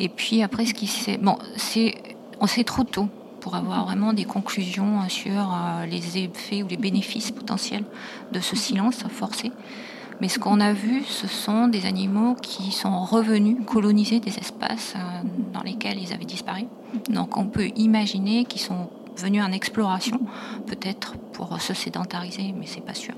Et 0.00 0.08
puis 0.08 0.42
après, 0.42 0.64
ce 0.64 0.74
qui 0.74 0.86
c'est 0.86 1.18
bon, 1.18 1.38
c'est 1.56 1.94
on 2.40 2.46
sait 2.46 2.64
trop 2.64 2.84
tôt 2.84 3.08
pour 3.40 3.54
avoir 3.54 3.84
vraiment 3.84 4.12
des 4.12 4.24
conclusions 4.24 5.08
sur 5.08 5.32
euh, 5.32 5.86
les 5.86 6.18
effets 6.18 6.62
ou 6.62 6.68
les 6.68 6.76
bénéfices 6.76 7.30
potentiels 7.30 7.84
de 8.32 8.40
ce 8.40 8.56
silence 8.56 9.04
forcé. 9.10 9.52
Mais 10.20 10.28
ce 10.28 10.38
qu'on 10.38 10.60
a 10.60 10.72
vu, 10.72 11.02
ce 11.04 11.26
sont 11.26 11.68
des 11.68 11.86
animaux 11.86 12.34
qui 12.34 12.72
sont 12.72 13.04
revenus 13.04 13.56
coloniser 13.66 14.20
des 14.20 14.36
espaces 14.38 14.94
euh, 14.96 15.00
dans 15.52 15.62
lesquels 15.62 15.98
ils 15.98 16.12
avaient 16.12 16.24
disparu. 16.24 16.64
Donc 17.08 17.36
on 17.36 17.46
peut 17.46 17.68
imaginer 17.76 18.44
qu'ils 18.44 18.60
sont 18.60 18.90
venus 19.16 19.42
en 19.42 19.52
exploration, 19.52 20.20
peut-être 20.66 21.14
pour 21.32 21.60
se 21.60 21.74
sédentariser, 21.74 22.54
mais 22.58 22.66
c'est 22.66 22.80
pas 22.80 22.94
sûr. 22.94 23.14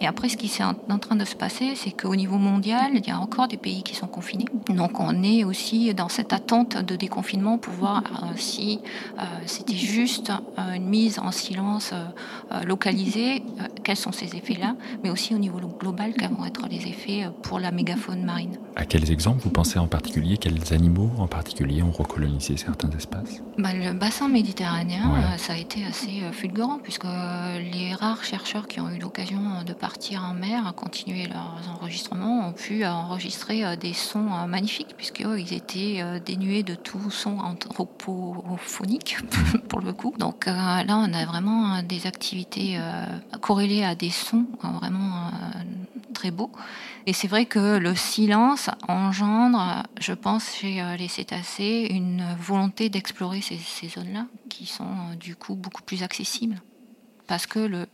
Et 0.00 0.06
après, 0.06 0.28
ce 0.28 0.36
qui 0.36 0.46
est 0.46 0.62
en 0.62 0.98
train 0.98 1.16
de 1.16 1.24
se 1.24 1.34
passer, 1.34 1.74
c'est 1.74 1.90
qu'au 1.90 2.16
niveau 2.16 2.38
mondial, 2.38 2.92
il 2.94 3.06
y 3.06 3.10
a 3.10 3.18
encore 3.18 3.48
des 3.48 3.56
pays 3.56 3.82
qui 3.82 3.94
sont 3.94 4.06
confinés. 4.06 4.46
Donc, 4.68 5.00
on 5.00 5.22
est 5.22 5.44
aussi 5.44 5.92
dans 5.94 6.08
cette 6.08 6.32
attente 6.32 6.76
de 6.76 6.96
déconfinement 6.96 7.58
pour 7.58 7.72
voir 7.74 8.02
euh, 8.04 8.26
si 8.36 8.80
euh, 9.18 9.22
c'était 9.46 9.74
juste 9.74 10.30
euh, 10.58 10.74
une 10.74 10.86
mise 10.86 11.18
en 11.18 11.30
silence 11.30 11.92
localisée, 12.64 13.42
quels 13.82 13.96
sont 13.96 14.12
ces 14.12 14.36
effets-là, 14.36 14.76
mais 15.02 15.10
aussi 15.10 15.34
au 15.34 15.38
niveau 15.38 15.58
global, 15.78 16.14
quels 16.14 16.30
vont 16.30 16.44
être 16.44 16.66
les 16.68 16.86
effets 16.86 17.28
pour 17.42 17.58
la 17.58 17.70
mégafaune 17.70 18.24
marine. 18.24 18.58
À 18.76 18.84
quels 18.84 19.10
exemples 19.10 19.42
vous 19.42 19.50
pensez 19.50 19.78
en 19.78 19.88
particulier? 19.88 20.36
Quels 20.38 20.72
animaux 20.72 21.10
en 21.18 21.26
particulier 21.26 21.82
ont 21.82 21.90
recolonisé 21.90 22.56
certains 22.56 22.90
espaces? 22.90 23.42
Bah, 23.58 23.70
Le 23.74 23.92
bassin 23.92 24.28
méditerranéen, 24.28 25.36
ça 25.38 25.54
a 25.54 25.56
été 25.56 25.84
assez 25.84 26.22
fulgurant, 26.32 26.78
puisque 26.82 27.04
euh, 27.04 27.25
les 27.58 27.94
rares 27.94 28.24
chercheurs 28.24 28.66
qui 28.68 28.80
ont 28.80 28.90
eu 28.90 28.98
l'occasion 28.98 29.62
de 29.64 29.72
partir 29.72 30.24
en 30.24 30.34
mer, 30.34 30.66
à 30.66 30.72
continuer 30.72 31.26
leurs 31.26 31.60
enregistrements, 31.74 32.48
ont 32.48 32.52
pu 32.52 32.84
enregistrer 32.84 33.64
euh, 33.64 33.76
des 33.76 33.92
sons 33.92 34.28
euh, 34.32 34.46
magnifiques, 34.46 34.94
puisqu'ils 34.96 35.52
étaient 35.52 36.02
dénués 36.24 36.62
de 36.62 36.74
tout 36.74 37.10
son 37.10 37.38
anthropophonique, 37.38 39.18
pour 39.68 39.80
le 39.80 39.92
coup. 39.92 40.14
Donc 40.18 40.46
là, 40.46 40.84
on 40.88 41.12
a 41.12 41.24
vraiment 41.24 41.82
des 41.82 42.06
activités 42.06 42.78
corrélées 43.40 43.84
à 43.84 43.94
des 43.94 44.10
sons 44.10 44.46
vraiment 44.62 45.30
très 46.14 46.30
beaux. 46.30 46.50
Et 47.06 47.12
c'est 47.12 47.28
vrai 47.28 47.46
que 47.46 47.78
le 47.78 47.94
silence 47.94 48.70
engendre, 48.88 49.82
je 50.00 50.12
pense, 50.12 50.54
chez 50.54 50.82
les 50.98 51.08
cétacés, 51.08 51.88
une 51.90 52.24
volonté 52.38 52.88
d'explorer 52.88 53.40
ces 53.40 53.88
zones-là, 53.88 54.26
qui 54.48 54.66
sont 54.66 55.14
du 55.18 55.36
coup 55.36 55.54
beaucoup 55.54 55.82
plus 55.82 56.02
accessibles 56.02 56.60
parce 57.26 57.46
que 57.46 57.86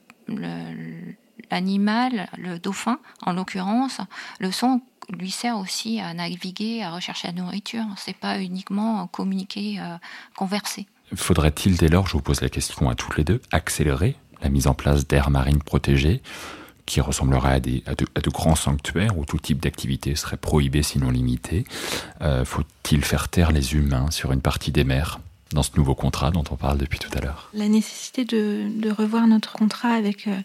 l'animal, 1.50 2.28
le, 2.38 2.58
dauphin 2.58 2.98
en 3.22 3.32
l'occurrence, 3.32 3.98
le 4.40 4.50
son 4.50 4.80
lui 5.10 5.30
sert 5.30 5.58
aussi 5.58 6.00
à 6.00 6.14
naviguer, 6.14 6.82
à 6.82 6.92
rechercher 6.92 7.28
la 7.28 7.34
nourriture. 7.34 7.84
C'est 7.96 8.16
pas 8.16 8.40
uniquement 8.40 9.06
communiquer, 9.08 9.78
euh, 9.80 9.96
converser. 10.36 10.86
Faudrait-il 11.14 11.76
dès 11.76 11.88
lors, 11.88 12.06
je 12.06 12.12
vous 12.12 12.22
pose 12.22 12.40
la 12.40 12.48
question 12.48 12.88
à 12.88 12.94
toutes 12.94 13.16
les 13.16 13.24
deux, 13.24 13.40
accélérer 13.50 14.16
la 14.42 14.48
mise 14.48 14.66
en 14.66 14.74
place 14.74 15.06
d'aires 15.06 15.30
marines 15.30 15.62
protégées 15.62 16.22
qui 16.86 17.00
ressembleraient 17.00 17.54
à, 17.54 17.60
de, 17.60 18.30
grands 18.30 18.56
sanctuaires 18.56 19.16
où 19.16 19.24
tout 19.24 19.38
type 19.38 19.60
d'activité 19.60 20.16
serait 20.16 20.36
prohibé 20.36 20.82
sinon 20.82 21.10
limité? 21.10 21.64
Euh, 22.22 22.44
Faut-il 22.44 23.04
faire 23.04 23.28
taire 23.28 23.52
les 23.52 23.74
humains 23.74 24.10
sur 24.10 24.32
une 24.32 24.40
partie 24.40 24.72
des 24.72 24.84
mers? 24.84 25.20
Dans 25.52 25.62
ce 25.62 25.70
nouveau 25.76 25.94
contrat 25.94 26.30
dont 26.30 26.44
on 26.50 26.56
parle 26.56 26.78
depuis 26.78 26.98
tout 26.98 27.10
à 27.16 27.20
l'heure 27.20 27.50
La 27.54 27.68
nécessité 27.68 28.24
de, 28.24 28.90
revoir 28.90 29.26
notre 29.26 29.52
contrat 29.52 29.92
avec 29.92 30.26
euh, 30.26 30.36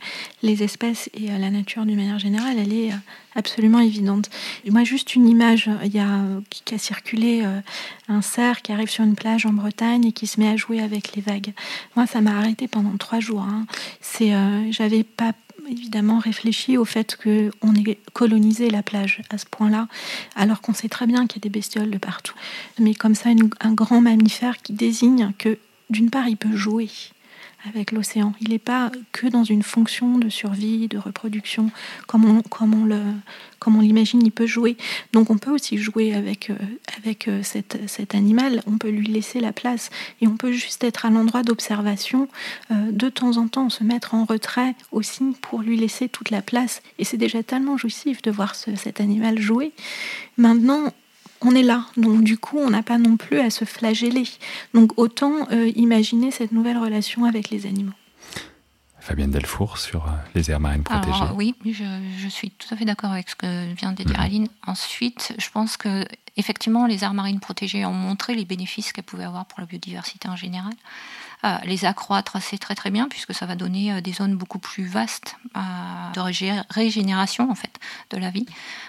les 0.41 0.63
espèces 0.63 1.09
et 1.13 1.31
euh, 1.31 1.37
la 1.37 1.49
nature 1.49 1.85
d'une 1.85 1.97
manière 1.97 2.19
générale, 2.19 2.57
elle 2.57 2.73
est 2.73 2.91
euh, 2.91 2.97
absolument 3.35 3.79
évidente. 3.79 4.29
Moi, 4.69 4.83
juste 4.83 5.15
une 5.15 5.27
image, 5.27 5.69
il 5.83 5.93
y 5.93 5.99
a 5.99 6.19
qui 6.49 6.73
a 6.73 6.77
circulé 6.77 7.43
un 8.07 8.21
cerf 8.21 8.63
qui 8.63 8.71
arrive 8.71 8.89
sur 8.89 9.03
une 9.03 9.15
plage 9.15 9.45
en 9.45 9.53
Bretagne 9.53 10.05
et 10.05 10.11
qui 10.11 10.25
se 10.25 10.39
met 10.39 10.49
à 10.49 10.55
jouer 10.55 10.81
avec 10.81 11.15
les 11.15 11.21
vagues. 11.21 11.53
Moi, 11.95 12.07
ça 12.07 12.21
m'a 12.21 12.35
arrêté 12.35 12.67
pendant 12.67 12.97
trois 12.97 13.19
jours. 13.19 13.41
Hein. 13.41 13.67
C'est, 14.01 14.33
j'avais 14.71 15.03
pas 15.03 15.33
évidemment 15.69 16.19
réfléchi 16.19 16.77
au 16.77 16.85
fait 16.85 17.15
qu'on 17.15 17.75
ait 17.75 17.99
colonisé 18.13 18.69
la 18.69 18.83
plage 18.83 19.21
à 19.29 19.37
ce 19.37 19.45
point-là, 19.45 19.87
alors 20.35 20.61
qu'on 20.61 20.73
sait 20.73 20.89
très 20.89 21.07
bien 21.07 21.27
qu'il 21.27 21.41
y 21.41 21.45
a 21.45 21.47
des 21.47 21.49
bestioles 21.49 21.91
de 21.91 21.97
partout. 21.97 22.35
Mais 22.79 22.93
comme 22.93 23.15
ça, 23.15 23.29
un 23.59 23.73
grand 23.73 24.01
mammifère 24.01 24.57
qui 24.57 24.73
désigne 24.73 25.31
que, 25.37 25.57
d'une 25.89 26.09
part, 26.09 26.27
il 26.27 26.37
peut 26.37 26.55
jouer 26.55 26.89
avec 27.67 27.91
l'océan. 27.91 28.33
Il 28.41 28.49
n'est 28.49 28.59
pas 28.59 28.91
que 29.11 29.27
dans 29.27 29.43
une 29.43 29.63
fonction 29.63 30.17
de 30.17 30.29
survie, 30.29 30.87
de 30.87 30.97
reproduction, 30.97 31.71
comme 32.05 32.25
on, 32.25 32.41
comme 32.41 32.73
on 32.73 32.85
le, 32.85 33.01
comme 33.59 33.75
on 33.75 33.81
l'imagine, 33.81 34.21
il 34.23 34.31
peut 34.31 34.45
jouer. 34.45 34.77
Donc 35.13 35.29
on 35.29 35.37
peut 35.37 35.51
aussi 35.51 35.77
jouer 35.77 36.13
avec, 36.13 36.49
euh, 36.49 36.55
avec 36.97 37.27
euh, 37.27 37.41
cet, 37.43 38.15
animal, 38.15 38.61
on 38.67 38.77
peut 38.77 38.89
lui 38.89 39.07
laisser 39.07 39.39
la 39.39 39.51
place 39.51 39.89
et 40.21 40.27
on 40.27 40.37
peut 40.37 40.51
juste 40.51 40.83
être 40.83 41.05
à 41.05 41.09
l'endroit 41.09 41.43
d'observation, 41.43 42.27
euh, 42.71 42.91
de 42.91 43.09
temps 43.09 43.37
en 43.37 43.47
temps 43.47 43.69
se 43.69 43.83
mettre 43.83 44.13
en 44.13 44.25
retrait 44.25 44.75
aussi 44.91 45.35
pour 45.41 45.61
lui 45.61 45.77
laisser 45.77 46.09
toute 46.09 46.29
la 46.29 46.41
place. 46.41 46.81
Et 46.99 47.03
c'est 47.03 47.17
déjà 47.17 47.43
tellement 47.43 47.77
jouissif 47.77 48.21
de 48.21 48.31
voir 48.31 48.55
cet 48.55 49.01
animal 49.01 49.39
jouer. 49.39 49.71
Maintenant, 50.37 50.93
on 51.41 51.55
est 51.55 51.63
là. 51.63 51.85
Donc 51.97 52.23
du 52.23 52.37
coup, 52.37 52.57
on 52.57 52.69
n'a 52.69 52.83
pas 52.83 52.97
non 52.97 53.17
plus 53.17 53.39
à 53.39 53.49
se 53.49 53.65
flageller. 53.65 54.27
Donc 54.73 54.91
autant 54.97 55.47
euh, 55.51 55.71
imaginer 55.75 56.31
cette 56.31 56.51
nouvelle 56.51 56.77
relation 56.77 57.25
avec 57.25 57.49
les 57.49 57.65
animaux. 57.65 57.93
Fabienne 58.99 59.31
Delfour 59.31 59.77
sur 59.77 60.05
euh, 60.05 60.11
les 60.35 60.51
aires 60.51 60.59
marines 60.59 60.83
protégées. 60.83 61.31
oui, 61.35 61.55
je, 61.65 62.27
suis 62.27 62.51
tout 62.51 62.67
à 62.73 62.75
fait 62.75 62.83
d'accord 62.83 63.11
avec 63.11 63.29
ce 63.29 63.35
que 63.35 63.73
vient 63.73 63.93
de 63.93 64.03
dire 64.03 64.17
mhm. 64.17 64.23
Aline. 64.23 64.47
Ensuite, 64.65 65.33
je 65.37 65.49
pense 65.49 65.77
que 65.77 66.05
effectivement, 66.35 66.85
les 66.87 67.03
aires 67.03 67.13
marines 67.13 67.39
protégées 67.39 67.85
ont 67.85 67.93
montré 67.93 68.35
les 68.35 68.43
bénéfices 68.43 68.91
qu'elles 68.91 69.05
pouvaient 69.05 69.23
avoir 69.23 69.45
pour 69.45 69.61
la 69.61 69.65
biodiversité 69.65 70.27
en 70.27 70.35
général. 70.35 70.73
Euh, 71.45 71.55
les 71.65 71.85
accroître, 71.85 72.41
c'est 72.41 72.57
très 72.57 72.73
très 72.73 72.89
bien 72.89 73.07
puisque 73.07 73.31
ça 73.31 73.45
va 73.45 73.55
donner 73.55 73.93
euh, 73.93 74.01
des 74.01 74.11
zones 74.11 74.35
beaucoup 74.35 74.57
plus 74.57 74.85
vastes 74.85 75.37
euh, 75.55 75.59
de 76.15 76.19
régénération 76.73 77.51
en 77.51 77.53
fait 77.53 77.79
de 78.09 78.17
la 78.17 78.31
vie. 78.31 78.47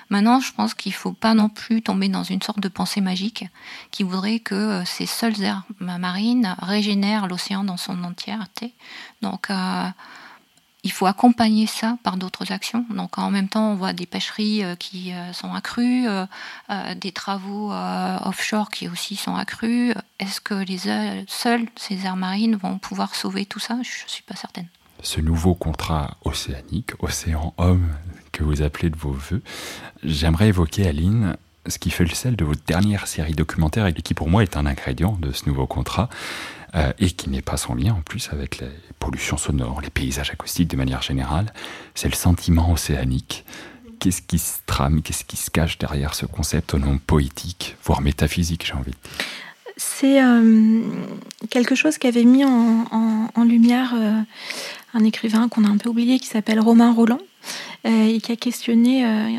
Maintenant, 0.09 0.41
je 0.41 0.53
pense 0.55 0.73
qu'il 0.73 0.93
ne 0.93 0.97
faut 0.97 1.13
pas 1.13 1.35
non 1.35 1.51
plus 1.51 1.83
tomber 1.83 2.09
dans 2.09 2.23
une 2.23 2.41
sorte 2.41 2.61
de 2.61 2.69
pensée 2.69 3.03
magique 3.03 3.45
qui 3.91 4.03
voudrait 4.03 4.41
que 4.41 4.83
ces 4.87 5.05
seules 5.05 5.43
aires 5.43 5.65
marines 5.81 6.57
régénèrent 6.63 7.27
l'océan 7.27 7.65
dans 7.65 7.77
son 7.77 8.03
entièreté. 8.03 8.73
Donc 9.21 9.49
il 10.89 10.91
faut 10.91 11.05
accompagner 11.05 11.67
ça 11.67 11.99
par 12.03 12.17
d'autres 12.17 12.51
actions. 12.51 12.87
Donc 12.89 13.19
en 13.19 13.31
même 13.31 13.51
temps, 13.51 13.73
on 13.73 13.75
voit 13.75 13.93
des 13.93 14.07
pêcheries 14.07 14.65
euh, 14.65 14.75
qui 14.75 15.13
euh, 15.13 15.35
sont 15.35 15.53
accrues, 15.53 16.09
euh, 16.09 16.25
des 16.95 17.13
travaux 17.13 17.71
offshore 18.25 18.71
qui 18.71 18.89
aussi 18.89 19.15
sont 19.15 19.37
accrus. 19.37 19.93
Est-ce 20.19 20.41
que 20.41 20.55
les 20.55 20.79
seuls 21.27 21.67
ces 21.77 22.07
aires 22.07 22.17
marines 22.17 22.57
vont 22.57 22.79
pouvoir 22.79 23.15
sauver 23.15 23.45
tout 23.45 23.59
ça? 23.59 23.75
Je 23.83 24.05
ne 24.05 24.09
suis 24.09 24.23
pas 24.23 24.35
certaine. 24.35 24.67
Ce 25.03 25.21
nouveau 25.21 25.55
contrat 25.55 26.17
océanique, 26.25 26.93
océan 27.01 27.53
homme, 27.59 27.91
que 28.33 28.43
vous 28.43 28.63
appelez 28.63 28.89
de 28.89 28.97
vos 28.97 29.13
voeux, 29.13 29.43
j'aimerais 30.03 30.49
évoquer, 30.49 30.89
Aline, 30.89 31.37
ce 31.69 31.79
qui 31.79 31.91
fait 31.91 32.05
le 32.05 32.15
sel 32.15 32.37
de 32.37 32.45
votre 32.45 32.65
dernière 32.67 33.07
série 33.07 33.33
documentaire 33.33 33.87
et 33.87 33.93
qui 33.93 34.15
pour 34.15 34.29
moi 34.29 34.43
est 34.43 34.57
un 34.57 34.67
ingrédient 34.67 35.19
de 35.21 35.33
ce 35.33 35.49
nouveau 35.49 35.67
contrat. 35.67 36.09
Euh, 36.75 36.93
et 36.99 37.11
qui 37.11 37.31
n'est 37.31 37.41
pas 37.41 37.57
sans 37.57 37.75
lien 37.75 37.95
en 37.95 38.03
plus 38.03 38.29
avec 38.31 38.59
les 38.59 38.69
pollutions 38.99 39.39
sonores, 39.39 39.81
les 39.81 39.89
paysages 39.89 40.31
acoustiques 40.31 40.69
de 40.69 40.77
manière 40.77 41.01
générale, 41.01 41.47
c'est 41.95 42.11
le 42.11 42.15
sentiment 42.15 42.71
océanique. 42.71 43.47
Qu'est-ce 44.01 44.21
qui 44.21 44.39
se 44.39 44.59
trame, 44.67 45.01
qu'est-ce 45.01 45.25
qui 45.25 45.39
se 45.39 45.51
cache 45.51 45.79
derrière 45.79 46.15
ce 46.15 46.27
concept 46.27 46.75
au 46.75 46.79
nom 46.79 46.99
poétique, 46.99 47.77
voire 47.83 48.03
métaphysique, 48.03 48.67
j'ai 48.67 48.75
envie 48.75 48.91
de 48.91 48.97
dire 48.97 49.27
C'est 49.79 50.23
euh, 50.23 50.83
quelque 51.49 51.75
chose 51.75 51.97
qu'avait 51.97 52.25
mis 52.25 52.45
en, 52.45 53.31
lumière 53.47 53.95
euh, 53.97 54.21
un 54.93 55.05
écrivain 55.05 55.49
qu'on 55.49 55.65
a 55.65 55.69
un 55.69 55.79
peu 55.79 55.89
oublié 55.89 56.19
qui 56.19 56.27
s'appelle 56.27 56.61
Romain 56.61 56.93
Roland, 56.93 57.21
et 57.85 58.21
qui 58.21 58.33
a 58.33 58.37
questionné, 58.37 59.05
euh, 59.05 59.39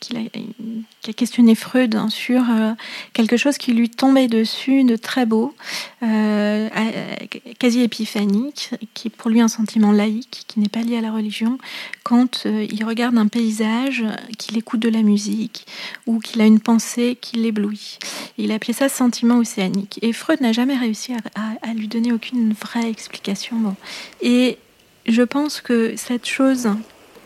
qui, 0.00 0.16
a, 0.16 1.12
questionné 1.12 1.54
Freud 1.54 1.96
sur 2.10 2.42
euh, 2.50 2.72
quelque 3.12 3.36
chose 3.36 3.58
qui 3.58 3.72
lui 3.72 3.88
tombait 3.88 4.28
dessus 4.28 4.84
de 4.84 4.96
très 4.96 5.24
beau, 5.24 5.54
quasi 6.00 7.80
épiphanique, 7.80 8.70
qui 8.94 9.08
est 9.08 9.10
pour 9.10 9.30
lui 9.30 9.40
un 9.40 9.48
sentiment 9.48 9.92
laïque, 9.92 10.44
qui 10.48 10.60
n'est 10.60 10.68
pas 10.68 10.80
lié 10.80 10.98
à 10.98 11.00
la 11.00 11.12
religion, 11.12 11.58
quand 12.02 12.44
il 12.44 12.84
regarde 12.84 13.16
un 13.16 13.28
paysage, 13.28 14.04
qu'il 14.38 14.58
écoute 14.58 14.80
de 14.80 14.88
la 14.88 15.02
musique 15.02 15.66
ou 16.06 16.18
qu'il 16.18 16.40
a 16.40 16.46
une 16.46 16.60
pensée 16.60 17.16
qui 17.20 17.36
l'éblouit. 17.36 17.98
Il 18.38 18.52
a 18.52 18.56
appelé 18.56 18.72
ça 18.72 18.88
sentiment 18.88 19.38
océanique. 19.38 19.98
Et 20.02 20.12
Freud 20.12 20.40
n'a 20.40 20.52
jamais 20.52 20.76
réussi 20.76 21.12
à, 21.12 21.74
lui 21.74 21.88
donner 21.88 22.12
aucune 22.12 22.52
vraie 22.52 22.88
explication. 22.88 23.76
Et 24.20 24.58
je 25.06 25.22
pense 25.22 25.60
que 25.60 25.94
cette 25.96 26.26
chose 26.26 26.68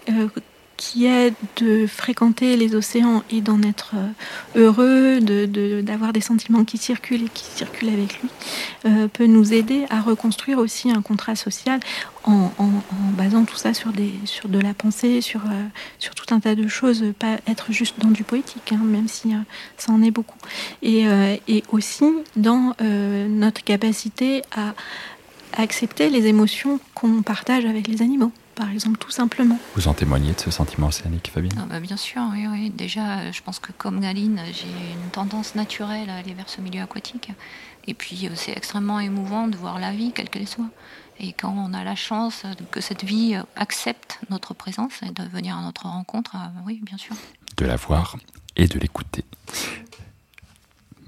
euh, 0.08 0.28
qui 0.80 1.04
est 1.04 1.34
de 1.58 1.86
fréquenter 1.86 2.56
les 2.56 2.74
océans 2.74 3.22
et 3.30 3.42
d'en 3.42 3.60
être 3.62 3.92
euh, 3.94 4.08
heureux, 4.56 5.20
d'avoir 5.82 6.08
de, 6.08 6.14
des 6.14 6.22
sentiments 6.22 6.64
qui 6.64 6.78
circulent 6.78 7.24
et 7.24 7.28
qui 7.28 7.44
circulent 7.44 7.90
avec 7.90 8.18
lui, 8.18 8.30
euh, 8.86 9.06
peut 9.06 9.26
nous 9.26 9.52
aider 9.52 9.84
à 9.90 10.00
reconstruire 10.00 10.56
aussi 10.56 10.90
un 10.90 11.02
contrat 11.02 11.36
social 11.36 11.80
en, 12.24 12.50
basant 13.12 13.44
tout 13.44 13.56
ça 13.56 13.74
sur, 13.74 13.92
de 13.92 14.58
la 14.58 14.72
pensée, 14.72 15.20
sur, 15.20 15.42
sur 15.98 16.14
tout 16.14 16.34
un 16.34 16.40
tas 16.40 16.54
de 16.54 16.66
choses, 16.66 17.04
pas 17.18 17.36
être 17.46 17.72
juste 17.72 17.98
dans 17.98 18.10
du 18.10 18.24
poétique, 18.24 18.72
hein, 18.72 18.80
même 18.82 19.08
si 19.08 19.32
ça 19.76 19.92
en 19.92 20.02
est 20.02 20.10
beaucoup. 20.10 20.38
Et 20.82 21.06
aussi 21.72 22.04
dans 22.36 22.74
notre 23.28 23.64
capacité 23.64 24.42
à 24.54 24.74
accepter 25.56 26.10
les 26.10 26.26
émotions 26.26 26.78
qu'on 26.94 27.22
partage 27.22 27.64
avec 27.64 27.88
les 27.88 28.02
animaux 28.02 28.32
par 28.54 28.70
exemple, 28.70 28.98
tout 28.98 29.10
simplement. 29.10 29.58
Vous 29.74 29.88
en 29.88 29.94
témoignez 29.94 30.32
de 30.32 30.40
ce 30.40 30.50
sentiment 30.50 30.88
océanique, 30.88 31.30
Fabien 31.32 31.50
ah 31.58 31.66
bah 31.68 31.80
Bien 31.80 31.96
sûr, 31.96 32.22
oui, 32.32 32.46
oui. 32.46 32.70
Déjà, 32.70 33.30
je 33.32 33.42
pense 33.42 33.58
que 33.58 33.72
comme 33.72 34.00
Galine, 34.00 34.40
j'ai 34.52 34.92
une 34.92 35.10
tendance 35.10 35.54
naturelle 35.54 36.10
à 36.10 36.16
aller 36.16 36.34
vers 36.34 36.48
ce 36.48 36.60
milieu 36.60 36.82
aquatique. 36.82 37.30
Et 37.86 37.94
puis, 37.94 38.26
euh, 38.26 38.30
c'est 38.34 38.52
extrêmement 38.52 39.00
émouvant 39.00 39.48
de 39.48 39.56
voir 39.56 39.78
la 39.78 39.92
vie, 39.92 40.12
quelle 40.12 40.28
qu'elle 40.28 40.48
soit. 40.48 40.68
Et 41.18 41.32
quand 41.32 41.54
on 41.56 41.74
a 41.74 41.84
la 41.84 41.96
chance 41.96 42.44
que 42.70 42.80
cette 42.80 43.04
vie 43.04 43.34
euh, 43.34 43.42
accepte 43.56 44.20
notre 44.30 44.54
présence 44.54 45.02
et 45.02 45.10
de 45.10 45.22
venir 45.24 45.56
à 45.56 45.62
notre 45.62 45.86
rencontre, 45.86 46.36
euh, 46.36 46.60
oui, 46.66 46.80
bien 46.82 46.98
sûr. 46.98 47.16
De 47.56 47.66
la 47.66 47.76
voir 47.76 48.16
et 48.56 48.66
de 48.68 48.78
l'écouter. 48.78 49.24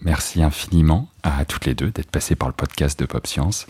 Merci 0.00 0.42
infiniment 0.42 1.08
à 1.22 1.44
toutes 1.44 1.66
les 1.66 1.74
deux 1.74 1.90
d'être 1.90 2.10
passées 2.10 2.34
par 2.34 2.48
le 2.48 2.54
podcast 2.54 2.98
de 2.98 3.06
Pop 3.06 3.26
Science. 3.26 3.66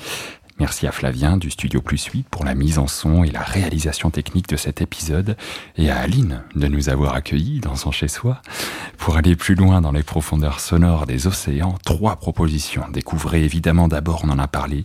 Merci 0.63 0.87
à 0.87 0.93
Flavien 0.93 1.39
du 1.39 1.51
Studio 1.51 1.83
Plus 1.83 2.05
8 2.05 2.29
pour 2.31 2.45
la 2.45 2.55
mise 2.55 2.79
en 2.79 2.87
son 2.87 3.25
et 3.25 3.33
la 3.33 3.41
réalisation 3.41 4.11
technique 4.11 4.49
de 4.49 4.55
cet 4.55 4.81
épisode, 4.81 5.37
et 5.77 5.91
à 5.91 5.99
Aline 5.99 6.45
de 6.55 6.69
nous 6.69 6.89
avoir 6.89 7.15
accueillis 7.15 7.59
dans 7.59 7.75
son 7.75 7.91
chez-soi. 7.91 8.41
Pour 8.97 9.17
aller 9.17 9.35
plus 9.35 9.57
loin 9.57 9.81
dans 9.81 9.91
les 9.91 10.05
profondeurs 10.05 10.61
sonores 10.61 11.07
des 11.07 11.27
océans, 11.27 11.75
trois 11.85 12.15
propositions. 12.15 12.85
Découvrez 12.93 13.43
évidemment 13.43 13.89
d'abord, 13.89 14.21
on 14.23 14.31
en 14.31 14.39
a 14.39 14.47
parlé, 14.47 14.85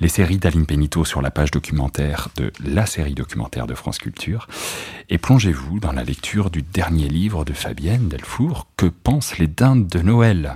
les 0.00 0.08
séries 0.08 0.38
d'Aline 0.38 0.66
Pénito 0.66 1.04
sur 1.04 1.22
la 1.22 1.30
page 1.30 1.52
documentaire 1.52 2.30
de 2.34 2.50
la 2.64 2.84
série 2.84 3.14
documentaire 3.14 3.68
de 3.68 3.74
France 3.74 3.98
Culture, 3.98 4.48
et 5.10 5.18
plongez-vous 5.18 5.78
dans 5.78 5.92
la 5.92 6.02
lecture 6.02 6.50
du 6.50 6.62
dernier 6.62 7.08
livre 7.08 7.44
de 7.44 7.52
Fabienne 7.52 8.08
Delfour, 8.08 8.66
Que 8.76 8.86
pensent 8.86 9.38
les 9.38 9.46
dindes 9.46 9.86
de 9.86 10.00
Noël? 10.00 10.54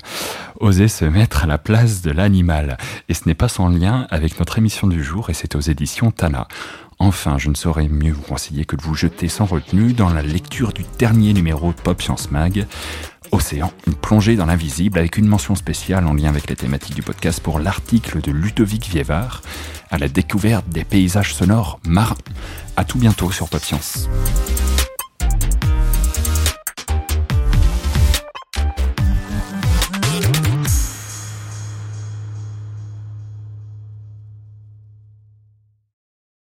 Oser 0.61 0.89
se 0.89 1.05
mettre 1.05 1.45
à 1.45 1.47
la 1.47 1.59
place 1.59 2.03
de 2.03 2.11
l'animal. 2.11 2.79
Et 3.09 3.15
ce 3.15 3.23
n'est 3.27 3.35
pas 3.35 3.49
sans 3.49 3.69
lien 3.69 4.09
avec 4.11 4.39
émission 4.57 4.87
du 4.87 5.05
jour, 5.05 5.29
et 5.29 5.35
c'est 5.35 5.57
aux 5.57 5.61
éditions 5.61 6.11
Tana. 6.11 6.49
Enfin, 6.99 7.37
je 7.37 7.51
ne 7.51 7.55
saurais 7.55 7.89
mieux 7.89 8.13
vous 8.13 8.23
conseiller 8.23 8.65
que 8.65 8.77
de 8.77 8.83
vous 8.83 8.95
jeter 8.95 9.29
sans 9.29 9.45
retenue 9.45 9.93
dans 9.93 10.09
la 10.09 10.23
lecture 10.23 10.73
du 10.73 10.85
dernier 10.99 11.33
numéro 11.35 11.73
de 11.73 11.81
Pop 11.81 12.01
Science 12.01 12.31
Mag, 12.31 12.67
Océan, 13.31 13.73
une 13.87 13.95
plongée 13.95 14.37
dans 14.37 14.47
l'invisible 14.47 14.99
avec 14.99 15.19
une 15.19 15.27
mention 15.27 15.55
spéciale 15.55 16.07
en 16.07 16.15
lien 16.15 16.29
avec 16.31 16.49
les 16.49 16.57
thématiques 16.57 16.95
du 16.95 17.03
podcast 17.03 17.41
pour 17.41 17.59
l'article 17.59 18.21
de 18.23 18.33
Ludovic 18.33 18.89
Vievard 18.89 19.43
à 19.91 19.99
la 19.99 20.09
découverte 20.09 20.69
des 20.69 20.85
paysages 20.85 21.35
sonores 21.35 21.79
marins. 21.87 22.17
À 22.77 22.85
tout 22.85 22.99
bientôt 22.99 23.31
sur 23.31 23.49
Pop 23.49 23.63
Science. 23.63 24.09